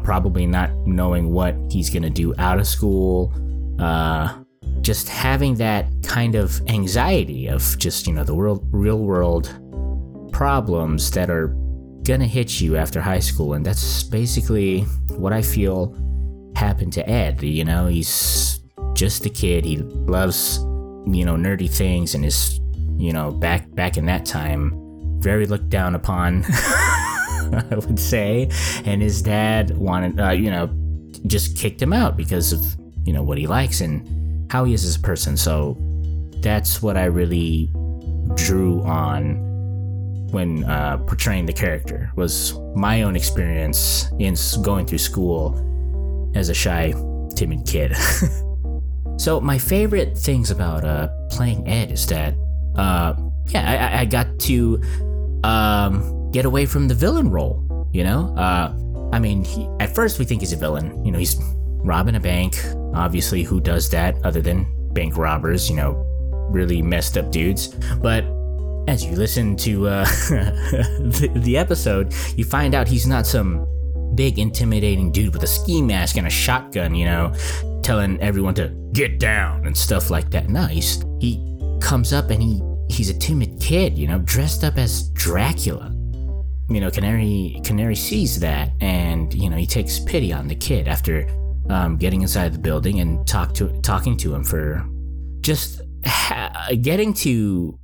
probably 0.02 0.46
not 0.46 0.70
knowing 0.86 1.30
what 1.30 1.54
he's 1.70 1.90
gonna 1.90 2.10
do 2.10 2.34
out 2.38 2.58
of 2.58 2.66
school. 2.66 3.32
Uh, 3.78 4.42
just 4.80 5.08
having 5.08 5.54
that 5.56 5.86
kind 6.02 6.34
of 6.34 6.60
anxiety 6.68 7.48
of 7.48 7.78
just 7.78 8.06
you 8.06 8.12
know 8.12 8.24
the 8.24 8.34
world, 8.34 8.66
real 8.72 8.98
world 8.98 9.52
problems 10.32 11.10
that 11.12 11.30
are 11.30 11.48
gonna 12.06 12.26
hit 12.26 12.60
you 12.60 12.76
after 12.76 13.00
high 13.00 13.20
school, 13.20 13.54
and 13.54 13.66
that's 13.66 14.04
basically 14.04 14.82
what 15.08 15.32
I 15.32 15.42
feel 15.42 15.94
happened 16.54 16.92
to 16.94 17.08
Ed. 17.08 17.42
You 17.42 17.64
know, 17.64 17.86
he's 17.86 18.60
just 18.94 19.26
a 19.26 19.28
kid. 19.28 19.64
He 19.64 19.78
loves, 19.78 20.58
you 20.58 21.24
know, 21.24 21.34
nerdy 21.34 21.70
things, 21.70 22.14
and 22.14 22.24
is, 22.24 22.60
you 22.96 23.12
know, 23.12 23.32
back 23.32 23.72
back 23.74 23.96
in 23.96 24.06
that 24.06 24.24
time, 24.24 24.72
very 25.20 25.46
looked 25.46 25.68
down 25.68 25.94
upon. 25.94 26.44
I 27.52 27.76
would 27.76 28.00
say, 28.00 28.50
and 28.84 29.00
his 29.00 29.22
dad 29.22 29.76
wanted, 29.76 30.18
uh, 30.18 30.30
you 30.30 30.50
know, 30.50 30.68
just 31.26 31.56
kicked 31.56 31.80
him 31.80 31.92
out 31.92 32.16
because 32.16 32.52
of 32.52 32.60
you 33.04 33.12
know 33.12 33.22
what 33.22 33.38
he 33.38 33.46
likes 33.46 33.80
and 33.80 34.50
how 34.50 34.64
he 34.64 34.74
is 34.74 34.84
as 34.84 34.96
a 34.96 35.00
person. 35.00 35.36
So 35.36 35.76
that's 36.40 36.82
what 36.82 36.96
I 36.96 37.04
really 37.04 37.70
drew 38.34 38.82
on 38.82 39.46
when 40.30 40.64
uh, 40.64 40.98
portraying 40.98 41.46
the 41.46 41.52
character 41.52 42.10
was 42.16 42.58
my 42.74 43.02
own 43.02 43.16
experience 43.16 44.10
in 44.18 44.34
going 44.62 44.86
through 44.86 44.98
school 44.98 45.54
as 46.34 46.48
a 46.48 46.54
shy, 46.54 46.92
timid 47.34 47.66
kid. 47.66 47.94
so 49.16 49.40
my 49.40 49.58
favorite 49.58 50.16
things 50.16 50.50
about 50.50 50.84
uh, 50.84 51.08
playing 51.30 51.66
Ed 51.68 51.90
is 51.90 52.06
that, 52.08 52.34
uh, 52.76 53.14
yeah, 53.48 53.92
I, 53.94 54.00
I, 54.00 54.04
got 54.04 54.38
to 54.40 54.82
um, 55.44 56.30
get 56.32 56.44
away 56.44 56.66
from 56.66 56.88
the 56.88 56.94
villain 56.94 57.30
role. 57.30 57.62
You 57.92 58.04
know, 58.04 58.34
uh, 58.36 58.74
I 59.12 59.18
mean, 59.18 59.44
he, 59.44 59.68
at 59.80 59.94
first 59.94 60.18
we 60.18 60.24
think 60.24 60.42
he's 60.42 60.52
a 60.52 60.56
villain. 60.56 61.04
You 61.04 61.12
know, 61.12 61.18
he's 61.18 61.40
robbing 61.86 62.16
a 62.16 62.20
bank. 62.20 62.56
Obviously, 62.94 63.42
who 63.42 63.60
does 63.60 63.88
that 63.90 64.16
other 64.24 64.42
than 64.42 64.66
bank 64.92 65.16
robbers? 65.16 65.70
You 65.70 65.76
know, 65.76 65.92
really 66.50 66.82
messed 66.82 67.16
up 67.16 67.30
dudes. 67.30 67.68
But 68.02 68.24
as 68.88 69.04
you 69.04 69.16
listen 69.16 69.56
to 69.56 69.88
uh, 69.88 70.04
the, 70.28 71.30
the 71.36 71.56
episode, 71.56 72.14
you 72.36 72.44
find 72.44 72.74
out 72.74 72.88
he's 72.88 73.06
not 73.06 73.26
some 73.26 73.66
big 74.14 74.38
intimidating 74.38 75.12
dude 75.12 75.34
with 75.34 75.42
a 75.42 75.46
ski 75.46 75.82
mask 75.82 76.16
and 76.16 76.26
a 76.26 76.30
shotgun, 76.30 76.94
you 76.94 77.04
know, 77.04 77.32
telling 77.82 78.20
everyone 78.20 78.54
to 78.54 78.68
get 78.92 79.18
down 79.18 79.66
and 79.66 79.76
stuff 79.76 80.10
like 80.10 80.30
that. 80.30 80.48
No, 80.48 80.66
he 80.66 81.42
comes 81.80 82.12
up 82.12 82.30
and 82.30 82.42
he 82.42 82.62
he's 82.88 83.10
a 83.10 83.18
timid 83.18 83.60
kid, 83.60 83.98
you 83.98 84.06
know, 84.06 84.18
dressed 84.20 84.64
up 84.64 84.78
as 84.78 85.10
Dracula. 85.10 85.92
You 86.68 86.80
know, 86.80 86.90
Canary 86.90 87.60
Canary 87.64 87.94
sees 87.94 88.40
that 88.40 88.72
and 88.80 89.32
you 89.34 89.50
know 89.50 89.56
he 89.56 89.66
takes 89.66 89.98
pity 90.00 90.32
on 90.32 90.48
the 90.48 90.56
kid 90.56 90.88
after 90.88 91.28
um, 91.68 91.96
getting 91.96 92.22
inside 92.22 92.52
the 92.52 92.58
building 92.58 93.00
and 93.00 93.26
talk 93.26 93.52
to 93.54 93.68
talking 93.82 94.16
to 94.18 94.34
him 94.34 94.44
for 94.44 94.84
just 95.40 95.82
ha- 96.04 96.68
getting 96.80 97.12
to 97.12 97.78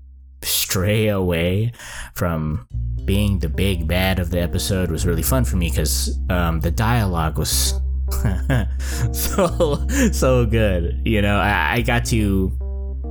stray 0.45 1.09
away 1.09 1.73
from 2.15 2.67
being 3.05 3.39
the 3.39 3.49
big 3.49 3.89
bad 3.89 4.19
of 4.19 4.31
the 4.31 4.41
episode 4.41 4.91
was 4.91 5.07
really 5.07 5.23
fun 5.23 5.45
for 5.45 5.57
me 5.57 5.69
because 5.69 6.19
um, 6.31 6.61
the 6.61 6.71
dialogue 6.71 7.39
was 7.39 7.81
so 9.13 9.87
so 10.13 10.47
good. 10.47 11.01
You 11.05 11.23
know, 11.23 11.37
I, 11.37 11.75
I 11.75 11.81
got 11.81 12.05
to 12.07 12.53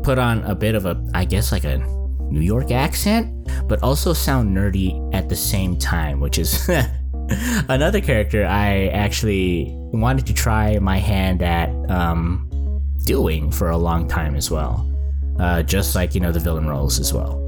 put 0.03 0.17
on 0.17 0.43
a 0.43 0.55
bit 0.55 0.75
of 0.75 0.85
a, 0.85 1.03
I 1.13 1.25
guess, 1.25 1.51
like 1.51 1.63
a 1.63 1.77
New 2.29 2.41
York 2.41 2.71
accent, 2.71 3.49
but 3.67 3.81
also 3.83 4.13
sound 4.13 4.55
nerdy 4.55 5.13
at 5.13 5.29
the 5.29 5.35
same 5.35 5.77
time, 5.77 6.19
which 6.19 6.37
is 6.37 6.69
another 7.69 8.01
character 8.01 8.45
I 8.45 8.87
actually 8.87 9.67
wanted 9.71 10.25
to 10.27 10.33
try 10.33 10.79
my 10.79 10.97
hand 10.97 11.41
at 11.41 11.69
um, 11.89 12.47
doing 13.05 13.51
for 13.51 13.69
a 13.69 13.77
long 13.77 14.07
time 14.07 14.35
as 14.35 14.49
well. 14.49 14.87
Uh, 15.39 15.63
just 15.63 15.95
like 15.95 16.13
you 16.13 16.21
know 16.21 16.31
the 16.31 16.39
villain 16.39 16.67
roles 16.67 16.99
as 16.99 17.13
well. 17.13 17.39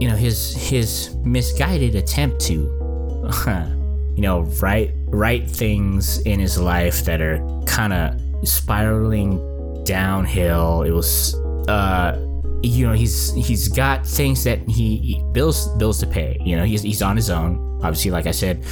You 0.00 0.08
know 0.08 0.16
his 0.16 0.54
his 0.54 1.14
misguided 1.24 1.94
attempt 1.94 2.40
to, 2.42 2.52
you 4.16 4.22
know, 4.22 4.42
write 4.60 4.92
write 5.06 5.50
things 5.50 6.20
in 6.22 6.38
his 6.38 6.58
life 6.58 7.04
that 7.04 7.20
are 7.20 7.38
kind 7.66 7.92
of 7.92 8.20
spiraling 8.48 9.84
downhill. 9.84 10.82
It 10.82 10.90
was, 10.90 11.34
uh, 11.68 12.18
you 12.62 12.86
know, 12.86 12.92
he's 12.92 13.32
he's 13.34 13.68
got 13.68 14.06
things 14.06 14.44
that 14.44 14.60
he, 14.68 14.98
he 14.98 15.24
bills 15.32 15.68
bills 15.76 15.98
to 16.00 16.06
pay. 16.06 16.38
You 16.40 16.56
know, 16.56 16.64
he's 16.64 16.82
he's 16.82 17.02
on 17.02 17.16
his 17.16 17.30
own. 17.30 17.80
Obviously, 17.82 18.10
like 18.10 18.26
I 18.26 18.30
said 18.32 18.64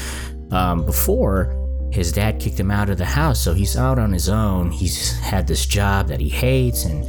um, 0.50 0.84
before, 0.84 1.54
his 1.90 2.12
dad 2.12 2.38
kicked 2.38 2.60
him 2.60 2.70
out 2.70 2.90
of 2.90 2.98
the 2.98 3.04
house, 3.04 3.40
so 3.40 3.54
he's 3.54 3.76
out 3.76 3.98
on 3.98 4.12
his 4.12 4.28
own. 4.28 4.70
He's 4.70 5.18
had 5.18 5.46
this 5.46 5.66
job 5.66 6.08
that 6.08 6.20
he 6.20 6.28
hates, 6.28 6.84
and 6.84 7.04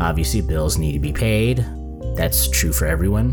Obviously, 0.00 0.40
bills 0.40 0.78
need 0.78 0.92
to 0.92 0.98
be 0.98 1.12
paid. 1.12 1.64
That's 2.16 2.48
true 2.48 2.72
for 2.72 2.86
everyone. 2.86 3.32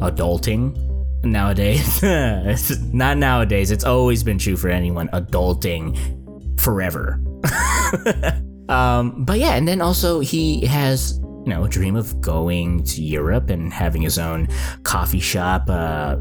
Adulting 0.00 0.76
nowadays. 1.24 2.02
not 2.92 3.18
nowadays. 3.18 3.70
It's 3.70 3.84
always 3.84 4.22
been 4.22 4.38
true 4.38 4.56
for 4.56 4.68
anyone. 4.68 5.08
Adulting 5.08 6.60
forever. 6.60 7.20
um, 8.68 9.24
but 9.24 9.38
yeah, 9.38 9.54
and 9.54 9.66
then 9.66 9.80
also 9.80 10.20
he 10.20 10.66
has, 10.66 11.18
you 11.18 11.48
know, 11.48 11.64
a 11.64 11.68
dream 11.68 11.96
of 11.96 12.20
going 12.20 12.84
to 12.84 13.02
Europe 13.02 13.50
and 13.50 13.72
having 13.72 14.02
his 14.02 14.18
own 14.18 14.48
coffee 14.82 15.20
shop. 15.20 15.68
Uh, 15.68 16.16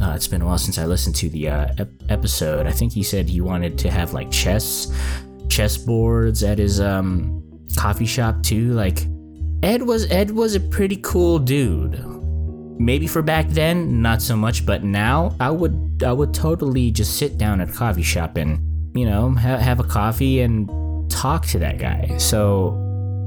uh, 0.00 0.12
it's 0.14 0.28
been 0.28 0.42
a 0.42 0.46
while 0.46 0.58
since 0.58 0.78
I 0.78 0.84
listened 0.84 1.14
to 1.16 1.30
the 1.30 1.48
uh, 1.48 1.68
ep- 1.78 1.88
episode. 2.10 2.66
I 2.66 2.70
think 2.70 2.92
he 2.92 3.02
said 3.02 3.28
he 3.28 3.40
wanted 3.40 3.78
to 3.78 3.90
have 3.90 4.12
like 4.12 4.30
chess, 4.30 4.92
chess 5.48 5.78
boards 5.78 6.42
at 6.42 6.58
his 6.58 6.80
um, 6.80 7.42
coffee 7.76 8.06
shop 8.06 8.42
too. 8.42 8.72
Like, 8.72 9.06
Ed 9.62 9.82
was 9.82 10.10
Ed 10.10 10.30
was 10.30 10.54
a 10.54 10.60
pretty 10.60 10.96
cool 10.96 11.38
dude. 11.38 12.02
Maybe 12.78 13.06
for 13.06 13.22
back 13.22 13.48
then, 13.48 14.02
not 14.02 14.20
so 14.20 14.36
much, 14.36 14.66
but 14.66 14.84
now 14.84 15.34
I 15.40 15.50
would 15.50 16.02
I 16.04 16.12
would 16.12 16.34
totally 16.34 16.90
just 16.90 17.16
sit 17.16 17.38
down 17.38 17.60
at 17.60 17.70
a 17.70 17.72
coffee 17.72 18.02
shop 18.02 18.36
and 18.36 18.60
you 18.96 19.06
know 19.06 19.30
ha- 19.30 19.58
have 19.58 19.80
a 19.80 19.84
coffee 19.84 20.40
and 20.40 20.68
talk 21.10 21.46
to 21.46 21.58
that 21.58 21.78
guy. 21.78 22.16
So 22.18 22.82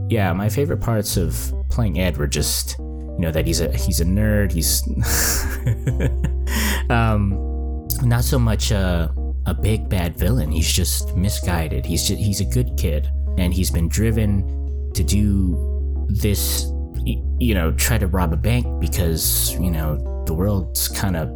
yeah, 0.09 0.31
my 0.33 0.49
favorite 0.49 0.81
parts 0.81 1.17
of 1.17 1.53
playing 1.69 1.99
Ed 1.99 2.17
were 2.17 2.27
just 2.27 2.77
you 2.77 3.19
know 3.19 3.31
that 3.31 3.47
he's 3.47 3.59
a 3.59 3.75
he's 3.75 3.99
a 3.99 4.05
nerd. 4.05 4.51
He's 4.51 4.83
um, 6.89 7.87
not 8.07 8.23
so 8.23 8.37
much 8.37 8.71
a 8.71 9.11
a 9.47 9.53
big 9.53 9.89
bad 9.89 10.15
villain. 10.15 10.51
He's 10.51 10.71
just 10.71 11.15
misguided. 11.15 11.85
He's 11.85 12.07
just, 12.07 12.21
he's 12.21 12.39
a 12.39 12.45
good 12.45 12.77
kid, 12.77 13.09
and 13.37 13.51
he's 13.51 13.71
been 13.71 13.89
driven 13.89 14.91
to 14.93 15.03
do 15.03 15.78
this, 16.09 16.65
you 17.05 17.53
know, 17.53 17.71
try 17.73 17.97
to 17.97 18.07
rob 18.07 18.33
a 18.33 18.37
bank 18.37 18.65
because, 18.79 19.53
you 19.59 19.71
know, 19.71 19.97
the 20.25 20.33
world's 20.33 20.87
kind 20.87 21.15
of 21.15 21.29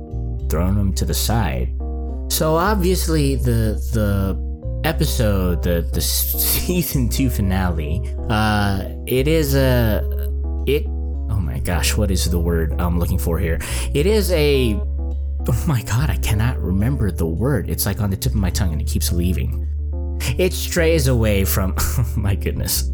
thrown 0.49 0.77
him 0.77 0.93
to 0.93 1.05
the 1.05 1.13
side. 1.13 1.73
So 2.29 2.55
obviously 2.55 3.35
the 3.35 3.79
the 3.93 4.37
episode, 4.83 5.63
the 5.63 5.87
the 5.93 6.01
season 6.01 7.09
2 7.09 7.29
finale, 7.29 8.01
uh 8.29 8.85
it 9.05 9.27
is 9.27 9.55
a 9.55 10.01
it 10.67 10.85
oh 10.85 11.39
my 11.39 11.59
gosh, 11.59 11.95
what 11.95 12.11
is 12.11 12.29
the 12.29 12.39
word 12.39 12.73
I'm 12.79 12.99
looking 12.99 13.19
for 13.19 13.39
here? 13.39 13.59
It 13.93 14.05
is 14.05 14.31
a 14.31 14.75
oh 14.75 15.63
my 15.67 15.81
god, 15.83 16.09
I 16.09 16.17
cannot 16.17 16.59
remember 16.59 17.11
the 17.11 17.27
word. 17.27 17.69
It's 17.69 17.85
like 17.85 18.01
on 18.01 18.09
the 18.09 18.17
tip 18.17 18.33
of 18.33 18.39
my 18.39 18.49
tongue 18.49 18.73
and 18.73 18.81
it 18.81 18.87
keeps 18.87 19.11
leaving. 19.11 19.67
It 20.37 20.53
strays 20.53 21.07
away 21.07 21.45
from 21.45 21.75
oh 21.79 22.13
my 22.15 22.35
goodness. 22.35 22.89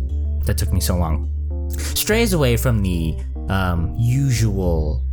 That 0.45 0.57
took 0.57 0.74
me 0.74 0.79
so 0.79 0.95
long 0.95 1.38
strays 1.69 2.33
away 2.33 2.57
from 2.57 2.81
the 2.81 3.17
um, 3.49 3.95
usual 3.97 5.05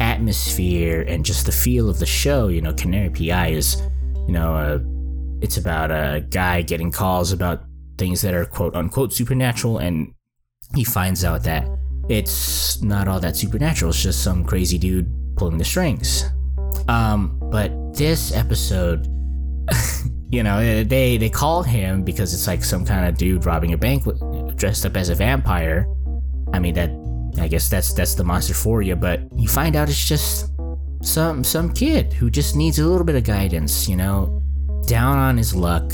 atmosphere 0.00 1.02
and 1.06 1.24
just 1.24 1.46
the 1.46 1.52
feel 1.52 1.88
of 1.88 1.98
the 1.98 2.06
show. 2.06 2.48
You 2.48 2.60
know, 2.60 2.72
Canary 2.72 3.10
PI 3.10 3.48
is, 3.48 3.80
you 4.26 4.32
know, 4.32 4.54
uh, 4.54 4.78
it's 5.40 5.56
about 5.56 5.90
a 5.90 6.24
guy 6.30 6.62
getting 6.62 6.90
calls 6.90 7.32
about 7.32 7.64
things 7.98 8.20
that 8.22 8.34
are 8.34 8.44
quote 8.44 8.74
unquote 8.74 9.12
supernatural, 9.12 9.78
and 9.78 10.14
he 10.74 10.84
finds 10.84 11.24
out 11.24 11.42
that 11.44 11.66
it's 12.08 12.82
not 12.82 13.08
all 13.08 13.20
that 13.20 13.36
supernatural. 13.36 13.90
It's 13.90 14.02
just 14.02 14.22
some 14.22 14.44
crazy 14.44 14.78
dude 14.78 15.10
pulling 15.36 15.58
the 15.58 15.64
strings. 15.64 16.24
Um, 16.88 17.38
but 17.50 17.70
this 17.94 18.34
episode, 18.34 19.06
you 20.30 20.42
know, 20.42 20.84
they 20.84 21.16
they 21.16 21.30
called 21.30 21.66
him 21.66 22.02
because 22.02 22.34
it's 22.34 22.46
like 22.46 22.64
some 22.64 22.84
kind 22.84 23.08
of 23.08 23.16
dude 23.16 23.44
robbing 23.44 23.72
a 23.72 23.78
bank 23.78 24.04
dressed 24.56 24.84
up 24.86 24.96
as 24.96 25.08
a 25.08 25.14
vampire 25.14 25.86
I 26.52 26.58
mean 26.58 26.74
that 26.74 26.90
I 27.38 27.48
guess 27.48 27.68
that's 27.68 27.92
that's 27.92 28.14
the 28.14 28.24
monster 28.24 28.54
for 28.54 28.82
you, 28.82 28.96
but 28.96 29.20
you 29.36 29.48
find 29.48 29.76
out 29.76 29.88
it's 29.88 30.06
just 30.06 30.50
some 31.02 31.44
some 31.44 31.72
kid 31.72 32.12
who 32.12 32.30
just 32.30 32.56
needs 32.56 32.78
a 32.78 32.86
little 32.86 33.04
bit 33.04 33.16
of 33.16 33.24
guidance, 33.24 33.88
you 33.88 33.96
know, 33.96 34.42
down 34.86 35.18
on 35.18 35.36
his 35.36 35.54
luck. 35.54 35.92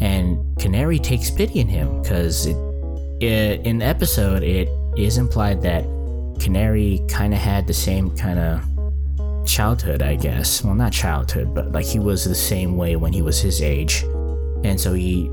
And 0.00 0.58
Canary 0.58 0.98
takes 0.98 1.30
pity 1.30 1.60
in 1.60 1.68
him 1.68 2.02
because 2.02 2.46
it, 2.46 2.56
it, 3.20 3.66
in 3.66 3.78
the 3.78 3.84
episode 3.84 4.42
it 4.42 4.68
is 4.96 5.18
implied 5.18 5.60
that 5.62 5.84
Canary 6.40 7.04
kind 7.08 7.34
of 7.34 7.40
had 7.40 7.66
the 7.66 7.74
same 7.74 8.16
kind 8.16 8.38
of 8.38 9.46
childhood, 9.46 10.02
I 10.02 10.16
guess. 10.16 10.64
Well, 10.64 10.74
not 10.74 10.92
childhood, 10.92 11.54
but 11.54 11.72
like 11.72 11.84
he 11.84 11.98
was 11.98 12.24
the 12.24 12.34
same 12.34 12.76
way 12.76 12.96
when 12.96 13.12
he 13.12 13.22
was 13.22 13.40
his 13.40 13.60
age. 13.60 14.02
And 14.64 14.80
so 14.80 14.94
he 14.94 15.28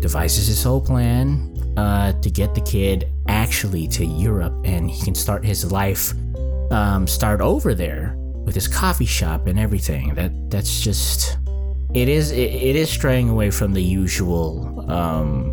devises 0.00 0.46
his 0.46 0.62
whole 0.62 0.80
plan 0.80 1.54
uh, 1.76 2.12
to 2.20 2.30
get 2.30 2.54
the 2.54 2.60
kid 2.62 3.08
actually 3.28 3.86
to 3.88 4.04
Europe 4.04 4.54
and 4.64 4.90
he 4.90 5.04
can 5.04 5.14
start 5.14 5.44
his 5.44 5.70
life, 5.70 6.12
um, 6.70 7.06
start 7.06 7.40
over 7.40 7.74
there 7.74 8.14
with 8.44 8.54
his 8.54 8.68
coffee 8.68 9.06
shop 9.06 9.46
and 9.46 9.58
everything. 9.58 10.14
That 10.14 10.32
that's 10.50 10.80
just 10.80 11.38
it 11.94 12.08
is 12.08 12.30
it, 12.30 12.52
it 12.52 12.76
is 12.76 12.90
straying 12.90 13.28
away 13.28 13.50
from 13.50 13.72
the 13.72 13.82
usual 13.82 14.90
um, 14.90 15.52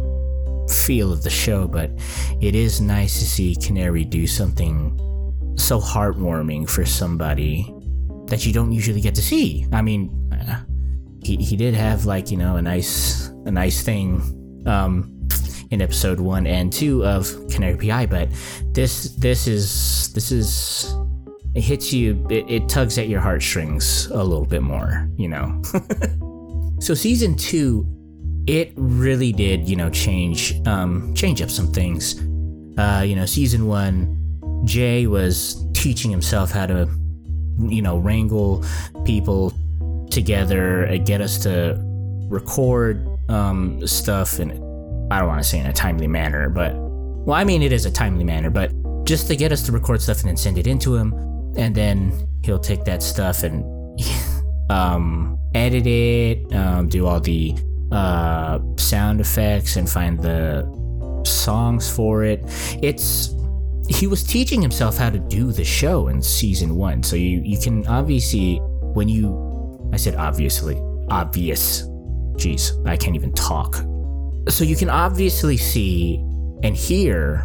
feel 0.69 1.11
of 1.11 1.23
the 1.23 1.29
show, 1.29 1.67
but 1.67 1.91
it 2.41 2.55
is 2.55 2.81
nice 2.81 3.19
to 3.19 3.25
see 3.25 3.55
Canary 3.55 4.03
do 4.03 4.27
something 4.27 4.99
so 5.57 5.79
heartwarming 5.79 6.69
for 6.69 6.85
somebody 6.85 7.73
that 8.27 8.45
you 8.45 8.53
don't 8.53 8.71
usually 8.71 9.01
get 9.01 9.15
to 9.15 9.21
see. 9.21 9.67
I 9.71 9.81
mean, 9.81 10.09
uh, 10.31 10.61
he 11.23 11.37
he 11.37 11.55
did 11.55 11.73
have 11.73 12.05
like 12.05 12.31
you 12.31 12.37
know 12.37 12.57
a 12.57 12.61
nice 12.61 13.27
a 13.45 13.51
nice 13.51 13.81
thing 13.83 14.21
um, 14.65 15.22
in 15.73 15.81
episode 15.81 16.19
one 16.19 16.45
and 16.45 16.71
two 16.71 17.03
of 17.03 17.27
Canary 17.49 17.75
PI, 17.77 18.05
but 18.05 18.29
this 18.73 19.15
this 19.15 19.47
is 19.47 20.13
this 20.13 20.31
is 20.31 20.95
it 21.55 21.61
hits 21.61 21.91
you 21.91 22.25
it, 22.29 22.45
it 22.47 22.69
tugs 22.69 22.97
at 22.99 23.09
your 23.09 23.19
heartstrings 23.19 24.05
a 24.11 24.23
little 24.23 24.45
bit 24.45 24.61
more, 24.61 25.09
you 25.17 25.27
know. 25.27 25.61
so 26.79 26.93
season 26.93 27.35
two, 27.35 27.87
it 28.45 28.71
really 28.75 29.31
did, 29.33 29.67
you 29.67 29.75
know, 29.75 29.89
change 29.89 30.55
um 30.67 31.13
change 31.15 31.41
up 31.41 31.49
some 31.49 31.71
things. 31.71 32.19
Uh, 32.77 33.03
you 33.05 33.15
know, 33.15 33.25
season 33.25 33.67
one, 33.67 34.63
Jay 34.65 35.07
was 35.07 35.65
teaching 35.73 36.11
himself 36.11 36.51
how 36.51 36.67
to, 36.67 36.87
you 37.59 37.81
know, 37.81 37.97
wrangle 37.97 38.63
people 39.05 39.53
together 40.11 40.83
and 40.83 41.05
get 41.05 41.19
us 41.19 41.41
to 41.43 41.75
record 42.29 43.07
um, 43.29 43.85
stuff 43.87 44.39
in 44.39 44.72
I 45.13 45.19
don't 45.19 45.27
want 45.27 45.43
to 45.43 45.47
say 45.47 45.59
in 45.59 45.67
a 45.67 45.73
timely 45.73 46.07
manner, 46.07 46.49
but 46.49 46.73
well, 46.75 47.35
I 47.35 47.43
mean 47.43 47.61
it 47.61 47.71
is 47.71 47.85
a 47.85 47.91
timely 47.91 48.23
manner, 48.23 48.49
but 48.49 48.73
just 49.05 49.27
to 49.27 49.35
get 49.35 49.51
us 49.51 49.61
to 49.67 49.71
record 49.71 50.01
stuff 50.01 50.21
and 50.21 50.29
then 50.29 50.37
send 50.37 50.57
it 50.57 50.65
into 50.65 50.95
him, 50.95 51.13
and 51.55 51.75
then 51.75 52.27
he'll 52.43 52.57
take 52.57 52.83
that 52.85 53.03
stuff 53.03 53.43
and 53.43 53.63
um, 54.71 55.37
edit 55.53 55.85
it, 55.85 56.51
um, 56.55 56.89
do 56.89 57.05
all 57.05 57.19
the 57.19 57.55
uh, 57.91 58.57
sound 58.77 59.21
effects, 59.21 59.75
and 59.75 59.87
find 59.87 60.19
the 60.19 60.63
songs 61.27 61.95
for 61.95 62.23
it. 62.23 62.41
It's 62.81 63.35
he 63.87 64.07
was 64.07 64.23
teaching 64.23 64.63
himself 64.63 64.97
how 64.97 65.11
to 65.11 65.19
do 65.19 65.51
the 65.51 65.63
show 65.63 66.07
in 66.07 66.23
season 66.23 66.75
one, 66.75 67.03
so 67.03 67.15
you 67.15 67.39
you 67.43 67.59
can 67.59 67.85
obviously 67.85 68.55
when 68.95 69.07
you 69.07 69.29
I 69.93 69.97
said 69.97 70.15
obviously 70.15 70.75
obvious. 71.11 71.83
Jeez, 72.33 72.83
I 72.87 72.97
can't 72.97 73.15
even 73.15 73.31
talk. 73.33 73.75
So 74.49 74.63
you 74.63 74.75
can 74.75 74.89
obviously 74.89 75.57
see 75.57 76.17
and 76.63 76.75
hear 76.75 77.43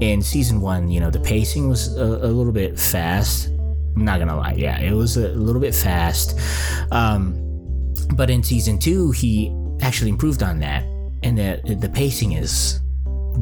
in 0.00 0.22
season 0.22 0.60
one, 0.60 0.88
you 0.88 1.00
know, 1.00 1.10
the 1.10 1.20
pacing 1.20 1.68
was 1.68 1.96
a, 1.96 2.04
a 2.04 2.30
little 2.30 2.52
bit 2.52 2.78
fast. 2.78 3.48
I'm 3.48 4.04
not 4.04 4.18
gonna 4.18 4.36
lie, 4.36 4.54
yeah, 4.56 4.78
it 4.80 4.92
was 4.92 5.16
a 5.16 5.28
little 5.28 5.60
bit 5.60 5.74
fast. 5.74 6.38
Um, 6.92 7.42
but 8.14 8.28
in 8.30 8.42
season 8.42 8.78
two, 8.78 9.10
he 9.10 9.54
actually 9.80 10.10
improved 10.10 10.42
on 10.42 10.58
that, 10.60 10.84
and 11.22 11.38
the 11.38 11.76
the 11.80 11.88
pacing 11.88 12.32
is 12.32 12.80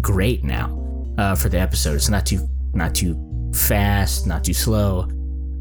great 0.01 0.45
now 0.45 0.79
uh, 1.19 1.35
for 1.35 1.49
the 1.49 1.59
episode. 1.59 1.95
It's 1.95 2.09
not 2.09 2.25
too 2.25 2.49
not 2.73 2.95
too 2.95 3.53
fast, 3.55 4.27
not 4.27 4.45
too 4.45 4.55
slow, 4.55 5.09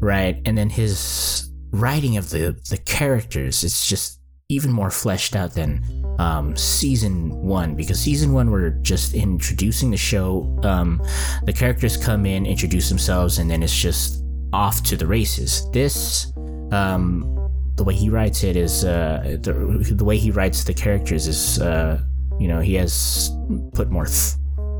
right? 0.00 0.40
And 0.46 0.56
then 0.56 0.70
his 0.70 1.50
writing 1.72 2.16
of 2.16 2.30
the 2.30 2.56
the 2.70 2.78
characters 2.78 3.64
is 3.64 3.84
just 3.84 4.20
even 4.48 4.70
more 4.70 4.90
fleshed 4.90 5.34
out 5.34 5.54
than 5.54 5.82
um, 6.18 6.56
season 6.56 7.30
one 7.30 7.74
because 7.74 8.00
season 8.00 8.32
one 8.32 8.50
we're 8.50 8.70
just 8.70 9.14
introducing 9.14 9.90
the 9.90 9.96
show. 9.96 10.58
Um, 10.62 11.02
the 11.44 11.52
characters 11.52 11.96
come 11.96 12.26
in, 12.26 12.46
introduce 12.46 12.88
themselves, 12.88 13.38
and 13.38 13.50
then 13.50 13.62
it's 13.62 13.76
just 13.76 14.22
off 14.52 14.82
to 14.84 14.96
the 14.96 15.06
races. 15.06 15.68
This, 15.72 16.32
um, 16.72 17.30
the 17.76 17.84
way 17.84 17.94
he 17.94 18.08
writes 18.08 18.44
it 18.44 18.56
is 18.56 18.84
uh, 18.84 19.38
the, 19.40 19.52
the 19.52 20.04
way 20.04 20.16
he 20.16 20.30
writes 20.30 20.64
the 20.64 20.74
characters 20.74 21.26
is, 21.26 21.60
uh, 21.60 22.00
you 22.38 22.48
know, 22.48 22.60
he 22.60 22.74
has 22.74 23.30
put 23.72 23.90
more. 23.90 24.06
Th- 24.06 24.34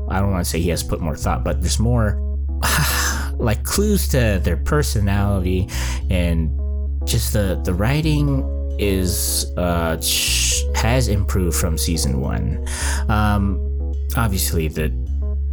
I 0.09 0.19
don't 0.19 0.31
want 0.31 0.45
to 0.45 0.49
say 0.49 0.59
he 0.61 0.69
has 0.69 0.83
put 0.83 1.01
more 1.01 1.15
thought, 1.15 1.43
but 1.43 1.61
there's 1.61 1.79
more 1.79 2.21
like 3.33 3.63
clues 3.63 4.07
to 4.09 4.39
their 4.43 4.57
personality 4.57 5.67
and 6.09 6.49
just 7.05 7.33
the 7.33 7.59
the 7.63 7.73
writing 7.73 8.43
is 8.79 9.51
uh, 9.57 9.97
has 10.85 11.07
improved 11.07 11.57
from 11.57 11.77
season 11.77 12.21
one. 12.21 12.65
Um, 13.09 13.59
obviously, 14.15 14.67
the 14.67 14.87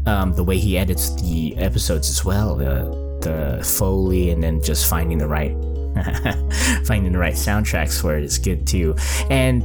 um, 0.07 0.35
the 0.35 0.45
way 0.45 0.59
he 0.59 0.77
edits 0.77 1.11
the 1.23 1.57
episodes 1.57 2.11
as 2.11 2.25
well, 2.25 2.57
the 2.57 3.03
the 3.23 3.65
foley, 3.65 4.31
and 4.31 4.43
then 4.43 4.63
just 4.63 4.89
finding 4.89 5.19
the 5.19 5.29
right 5.29 5.53
finding 6.87 7.13
the 7.13 7.19
right 7.19 7.35
soundtracks 7.35 8.01
for 8.01 8.17
it 8.17 8.25
is 8.25 8.39
good 8.39 8.67
too. 8.67 8.95
And 9.31 9.65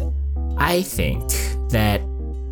I 0.58 0.82
think 0.82 1.30
that 1.70 2.02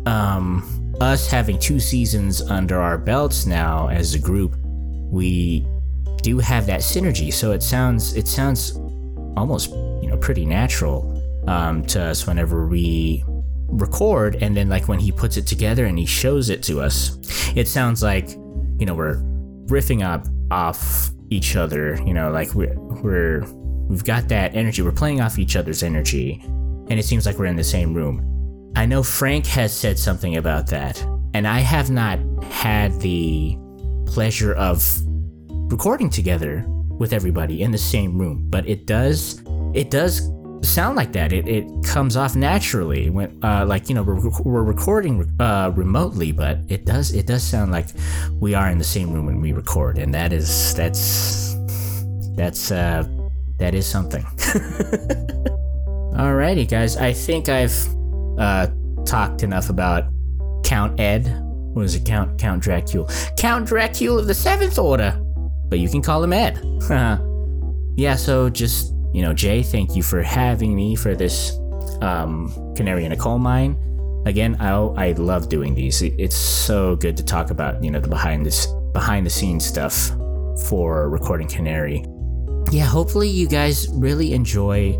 um, 0.06 0.94
us 1.00 1.28
having 1.30 1.58
two 1.58 1.80
seasons 1.80 2.42
under 2.42 2.80
our 2.80 2.98
belts 2.98 3.46
now 3.46 3.88
as 3.88 4.14
a 4.14 4.18
group, 4.18 4.54
we 5.10 5.66
do 6.22 6.38
have 6.38 6.66
that 6.66 6.80
synergy. 6.80 7.32
So 7.32 7.52
it 7.52 7.62
sounds 7.62 8.14
it 8.14 8.28
sounds 8.28 8.76
almost 9.36 9.70
you 10.02 10.08
know 10.08 10.16
pretty 10.16 10.46
natural 10.46 11.15
um, 11.46 11.84
to 11.86 12.02
us 12.02 12.26
whenever 12.26 12.66
we 12.66 13.24
record. 13.68 14.36
And 14.40 14.56
then 14.56 14.68
like 14.68 14.88
when 14.88 14.98
he 14.98 15.12
puts 15.12 15.36
it 15.36 15.46
together 15.46 15.86
and 15.86 15.98
he 15.98 16.06
shows 16.06 16.50
it 16.50 16.62
to 16.64 16.80
us 16.80 17.18
it 17.56 17.66
sounds 17.66 18.02
like 18.02 18.30
you 18.78 18.84
know 18.86 18.94
we're 18.94 19.16
riffing 19.66 20.04
up 20.04 20.26
off 20.50 21.10
each 21.30 21.56
other 21.56 22.00
you 22.06 22.14
know 22.14 22.30
like 22.30 22.54
we're, 22.54 22.78
we're 22.78 23.44
we've 23.88 24.04
got 24.04 24.28
that 24.28 24.54
energy. 24.54 24.82
We're 24.82 24.92
playing 24.92 25.20
off 25.20 25.38
each 25.38 25.56
other's 25.56 25.82
energy. 25.82 26.40
And 26.44 26.92
it 26.92 27.04
seems 27.04 27.26
like 27.26 27.38
we're 27.38 27.46
in 27.46 27.56
the 27.56 27.64
same 27.64 27.94
room. 27.94 28.72
I 28.76 28.86
know 28.86 29.02
frank 29.02 29.46
has 29.46 29.72
said 29.72 29.98
something 29.98 30.36
about 30.36 30.66
that. 30.68 31.00
And 31.34 31.46
i 31.46 31.60
have 31.60 31.90
not 31.90 32.18
had 32.44 32.98
the 33.00 33.56
pleasure 34.06 34.54
of 34.54 35.00
recording 35.70 36.08
together 36.08 36.64
with 36.98 37.12
everybody 37.12 37.62
in 37.62 37.70
the 37.70 37.78
same 37.78 38.18
room, 38.18 38.48
but 38.48 38.66
it 38.68 38.86
does 38.86 39.42
it 39.74 39.90
does 39.90 40.30
sound 40.62 40.96
like 40.96 41.12
that. 41.12 41.32
It, 41.32 41.48
it 41.48 41.64
comes 41.84 42.16
off 42.16 42.36
naturally 42.36 43.10
when 43.10 43.38
uh, 43.42 43.64
like 43.66 43.88
you 43.88 43.94
know 43.94 44.02
we're, 44.02 44.30
we're 44.44 44.62
recording 44.62 45.30
uh, 45.40 45.72
remotely, 45.74 46.32
but 46.32 46.58
it 46.68 46.84
does 46.84 47.12
it 47.12 47.26
does 47.26 47.42
sound 47.42 47.72
like 47.72 47.86
we 48.40 48.54
are 48.54 48.70
in 48.70 48.78
the 48.78 48.84
same 48.84 49.12
room 49.12 49.26
when 49.26 49.40
we 49.40 49.52
record, 49.52 49.98
and 49.98 50.14
that 50.14 50.32
is 50.32 50.74
that's 50.74 51.54
that's 52.36 52.70
uh, 52.70 53.06
that 53.58 53.74
is 53.74 53.86
something. 53.86 54.22
Alrighty, 56.16 56.68
guys, 56.68 56.96
I 56.96 57.12
think 57.12 57.48
I've 57.48 57.76
uh, 58.38 58.68
talked 59.04 59.42
enough 59.42 59.70
about 59.70 60.04
Count 60.64 60.98
Ed. 60.98 61.26
What 61.74 61.84
is 61.84 61.94
it, 61.94 62.04
Count 62.06 62.38
Count 62.38 62.62
Dracula? 62.62 63.08
Count 63.36 63.66
Dracula 63.66 64.20
of 64.20 64.26
the 64.26 64.34
Seventh 64.34 64.78
Order 64.78 65.22
but 65.68 65.78
you 65.78 65.88
can 65.88 66.02
call 66.02 66.22
him 66.22 66.32
Ed. 66.32 66.58
yeah, 67.96 68.14
so 68.14 68.48
just, 68.48 68.94
you 69.16 69.22
know, 69.22 69.32
Jay, 69.32 69.62
thank 69.62 69.96
you 69.96 70.02
for 70.02 70.20
having 70.20 70.76
me 70.76 70.94
for 70.94 71.14
this 71.14 71.58
um, 72.02 72.52
Canary 72.76 73.06
in 73.06 73.12
a 73.12 73.16
Coal 73.16 73.38
Mine. 73.38 73.74
Again, 74.26 74.56
I 74.60 74.72
I 74.72 75.12
love 75.12 75.48
doing 75.48 75.74
these. 75.74 76.02
It's 76.02 76.36
so 76.36 76.96
good 76.96 77.16
to 77.16 77.24
talk 77.24 77.50
about, 77.50 77.82
you 77.82 77.90
know, 77.90 77.98
the 77.98 78.08
behind 78.08 78.44
this 78.44 78.66
behind 78.92 79.24
the 79.24 79.30
scenes 79.30 79.64
stuff 79.64 80.10
for 80.68 81.08
recording 81.08 81.48
Canary. 81.48 82.04
Yeah, 82.70 82.84
hopefully 82.84 83.30
you 83.30 83.48
guys 83.48 83.88
really 83.94 84.34
enjoy 84.34 84.92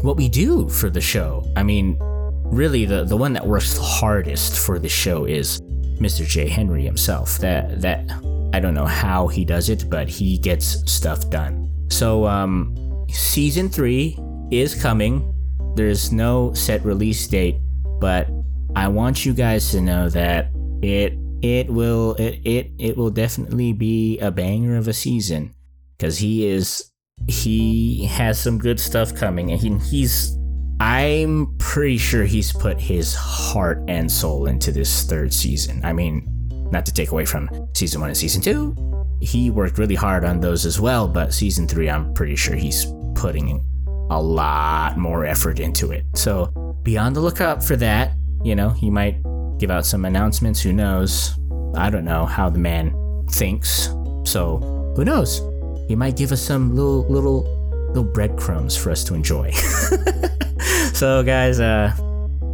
what 0.00 0.16
we 0.16 0.30
do 0.30 0.66
for 0.70 0.88
the 0.88 1.02
show. 1.02 1.46
I 1.54 1.62
mean, 1.62 1.98
really 2.46 2.86
the 2.86 3.04
the 3.04 3.18
one 3.18 3.34
that 3.34 3.46
works 3.46 3.76
hardest 3.76 4.58
for 4.58 4.78
the 4.78 4.88
show 4.88 5.26
is 5.26 5.60
Mr. 6.00 6.26
J. 6.26 6.48
Henry 6.48 6.82
himself. 6.82 7.36
That 7.36 7.82
that 7.82 8.10
I 8.54 8.58
don't 8.58 8.72
know 8.72 8.86
how 8.86 9.28
he 9.28 9.44
does 9.44 9.68
it, 9.68 9.90
but 9.90 10.08
he 10.08 10.38
gets 10.38 10.90
stuff 10.90 11.28
done. 11.28 11.68
So, 11.90 12.26
um, 12.26 12.74
season 13.12 13.68
three 13.68 14.18
is 14.50 14.80
coming. 14.80 15.34
There's 15.76 16.12
no 16.12 16.52
set 16.54 16.84
release 16.84 17.26
date, 17.26 17.56
but 18.00 18.28
I 18.74 18.88
want 18.88 19.24
you 19.24 19.32
guys 19.34 19.70
to 19.72 19.80
know 19.80 20.08
that 20.10 20.50
it 20.82 21.14
it 21.42 21.70
will 21.70 22.14
it 22.14 22.40
it, 22.44 22.72
it 22.78 22.96
will 22.96 23.10
definitely 23.10 23.72
be 23.72 24.18
a 24.18 24.30
banger 24.30 24.76
of 24.76 24.88
a 24.88 24.92
season 24.92 25.54
because 25.96 26.18
he 26.18 26.46
is 26.46 26.90
he 27.28 28.06
has 28.06 28.40
some 28.40 28.58
good 28.58 28.80
stuff 28.80 29.14
coming 29.14 29.52
and 29.52 29.60
he, 29.60 29.76
he's 29.78 30.36
I'm 30.80 31.54
pretty 31.58 31.98
sure 31.98 32.24
he's 32.24 32.52
put 32.52 32.80
his 32.80 33.14
heart 33.14 33.82
and 33.88 34.10
soul 34.10 34.46
into 34.46 34.72
this 34.72 35.04
third 35.04 35.32
season. 35.32 35.84
I 35.84 35.92
mean, 35.92 36.26
not 36.70 36.86
to 36.86 36.92
take 36.92 37.10
away 37.10 37.26
from 37.26 37.68
season 37.74 38.00
one 38.00 38.08
and 38.08 38.16
season 38.16 38.40
two, 38.40 38.74
he 39.20 39.50
worked 39.50 39.76
really 39.76 39.94
hard 39.94 40.24
on 40.24 40.40
those 40.40 40.64
as 40.64 40.80
well, 40.80 41.06
but 41.06 41.34
season 41.34 41.68
three, 41.68 41.90
I'm 41.90 42.14
pretty 42.14 42.36
sure 42.36 42.56
he's 42.56 42.86
putting 43.14 43.64
a 44.10 44.20
lot 44.20 44.98
more 44.98 45.24
effort 45.24 45.60
into 45.60 45.92
it. 45.92 46.04
So 46.14 46.46
be 46.82 46.98
on 46.98 47.12
the 47.12 47.20
lookout 47.20 47.62
for 47.62 47.76
that. 47.76 48.12
You 48.42 48.54
know, 48.54 48.70
he 48.70 48.90
might 48.90 49.22
give 49.58 49.70
out 49.70 49.86
some 49.86 50.04
announcements. 50.04 50.60
Who 50.60 50.72
knows? 50.72 51.38
I 51.76 51.90
don't 51.90 52.04
know 52.04 52.26
how 52.26 52.50
the 52.50 52.58
man 52.58 52.94
thinks. 53.30 53.94
So 54.24 54.58
who 54.96 55.04
knows? 55.04 55.42
He 55.88 55.94
might 55.94 56.16
give 56.16 56.32
us 56.32 56.40
some 56.40 56.74
little 56.74 57.06
little 57.08 57.56
little 57.88 58.04
breadcrumbs 58.04 58.76
for 58.76 58.90
us 58.90 59.04
to 59.04 59.14
enjoy. 59.14 59.50
so 60.92 61.22
guys, 61.22 61.60
uh 61.60 61.94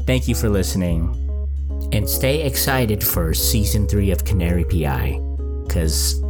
thank 0.06 0.28
you 0.28 0.34
for 0.34 0.48
listening. 0.48 1.22
And 1.92 2.08
stay 2.08 2.42
excited 2.42 3.02
for 3.02 3.32
season 3.32 3.86
three 3.86 4.10
of 4.10 4.24
Canary 4.24 4.64
PI, 4.64 5.20
because 5.64 6.20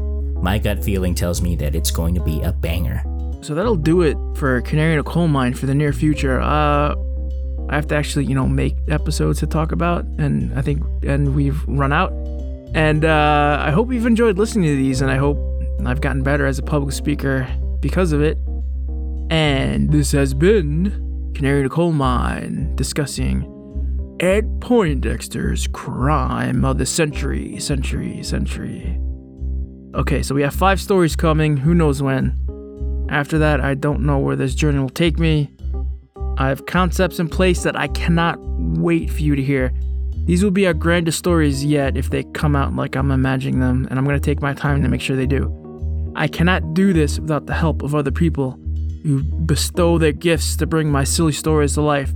my 0.43 0.59
gut 0.59 0.85
feeling 0.85 1.15
tells 1.15 1.41
me 1.41 1.57
that 1.57 1.75
it's 1.75 1.91
going 1.91 2.15
to 2.15 2.23
be 2.23 2.43
a 2.43 2.53
banger. 2.53 3.03
So 3.47 3.55
that'll 3.55 3.77
do 3.77 4.03
it 4.03 4.19
for 4.35 4.61
Canary 4.63 4.95
in 4.95 4.99
a 4.99 5.05
Coal 5.05 5.29
Mine 5.29 5.55
for 5.55 5.67
the 5.67 5.75
near 5.75 5.93
future. 5.93 6.41
Uh, 6.41 6.97
I 7.69 7.77
have 7.77 7.87
to 7.87 7.95
actually, 7.95 8.25
you 8.25 8.35
know, 8.35 8.49
make 8.49 8.75
episodes 8.89 9.39
to 9.39 9.47
talk 9.47 9.71
about, 9.71 10.05
and 10.19 10.53
I 10.59 10.63
think, 10.63 10.83
and 11.05 11.33
we've 11.33 11.63
run 11.69 11.93
out. 11.93 12.11
And 12.75 13.05
uh, 13.05 13.63
I 13.65 13.71
hope 13.71 13.93
you've 13.93 14.05
enjoyed 14.05 14.37
listening 14.37 14.69
to 14.71 14.75
these, 14.75 15.01
and 15.01 15.13
I 15.13 15.17
hope 15.17 15.39
I've 15.85 16.01
gotten 16.01 16.25
better 16.25 16.45
as 16.45 16.59
a 16.59 16.63
public 16.65 16.93
speaker 16.93 17.47
because 17.79 18.11
of 18.11 18.21
it. 18.21 18.37
And 19.31 19.93
this 19.93 20.11
has 20.11 20.35
been 20.35 21.31
Canary 21.37 21.61
in 21.61 21.67
a 21.67 21.69
Coal 21.69 21.93
Mine 21.93 22.75
discussing 22.75 23.45
Ed 24.19 24.61
Poindexter's 24.61 25.69
crime 25.69 26.65
of 26.65 26.79
the 26.79 26.87
century, 26.87 27.61
century, 27.61 28.25
century. 28.25 28.99
Okay, 29.95 30.25
so 30.25 30.35
we 30.35 30.43
have 30.43 30.53
five 30.53 30.81
stories 30.81 31.15
coming, 31.15 31.59
who 31.59 31.75
knows 31.75 32.03
when. 32.03 32.46
After 33.09 33.39
that, 33.39 33.61
I 33.61 33.75
don't 33.75 34.01
know 34.01 34.19
where 34.19 34.37
this 34.37 34.55
journey 34.55 34.79
will 34.79 34.89
take 34.89 35.19
me. 35.19 35.51
I 36.39 36.49
have 36.49 36.67
concepts 36.67 37.19
in 37.19 37.29
place 37.29 37.63
that 37.63 37.77
I 37.77 37.89
cannot 37.89 38.39
wait 38.41 39.11
for 39.11 39.23
you 39.23 39.37
to 39.37 39.43
hear. 39.43 39.73
These 40.27 40.43
will 40.43 40.51
be 40.51 40.67
our 40.67 40.75
grandest 40.75 41.19
stories 41.19 41.65
yet 41.65 41.97
if 41.97 42.11
they 42.11 42.25
come 42.25 42.57
out 42.57 42.75
like 42.75 42.97
I'm 42.97 43.11
imagining 43.11 43.61
them, 43.61 43.87
and 43.89 43.99
I'm 43.99 44.05
going 44.05 44.19
to 44.19 44.25
take 44.25 44.43
my 44.43 44.55
time 44.55 44.83
to 44.83 44.89
make 44.89 45.01
sure 45.01 45.17
they 45.17 45.27
do. 45.27 46.13
I 46.17 46.27
cannot 46.27 46.75
do 46.75 46.93
this 46.93 47.21
without 47.21 47.47
the 47.47 47.55
help 47.55 47.83
of 47.83 47.95
other 47.95 48.11
people 48.11 48.59
who 49.05 49.23
bestow 49.23 49.99
their 49.99 50.13
gifts 50.13 50.57
to 50.57 50.67
bring 50.67 50.91
my 50.91 51.05
silly 51.05 51.33
stories 51.33 51.75
to 51.75 51.83
life. 51.83 52.13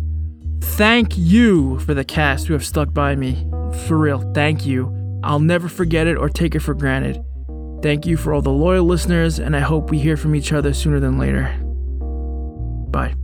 Thank 0.60 1.16
you 1.16 1.78
for 1.80 1.94
the 1.94 2.04
cast 2.04 2.46
who 2.48 2.52
have 2.52 2.64
stuck 2.64 2.92
by 2.92 3.14
me. 3.14 3.46
For 3.86 3.96
real, 3.96 4.32
thank 4.34 4.66
you. 4.66 4.92
I'll 5.22 5.38
never 5.38 5.68
forget 5.68 6.06
it 6.06 6.16
or 6.16 6.28
take 6.28 6.54
it 6.54 6.60
for 6.60 6.74
granted. 6.74 7.22
Thank 7.82 8.06
you 8.06 8.16
for 8.16 8.34
all 8.34 8.42
the 8.42 8.50
loyal 8.50 8.84
listeners, 8.84 9.38
and 9.38 9.56
I 9.56 9.60
hope 9.60 9.90
we 9.90 9.98
hear 9.98 10.16
from 10.16 10.34
each 10.34 10.52
other 10.52 10.74
sooner 10.74 11.00
than 11.00 11.18
later. 11.18 11.56
Bye. 12.90 13.14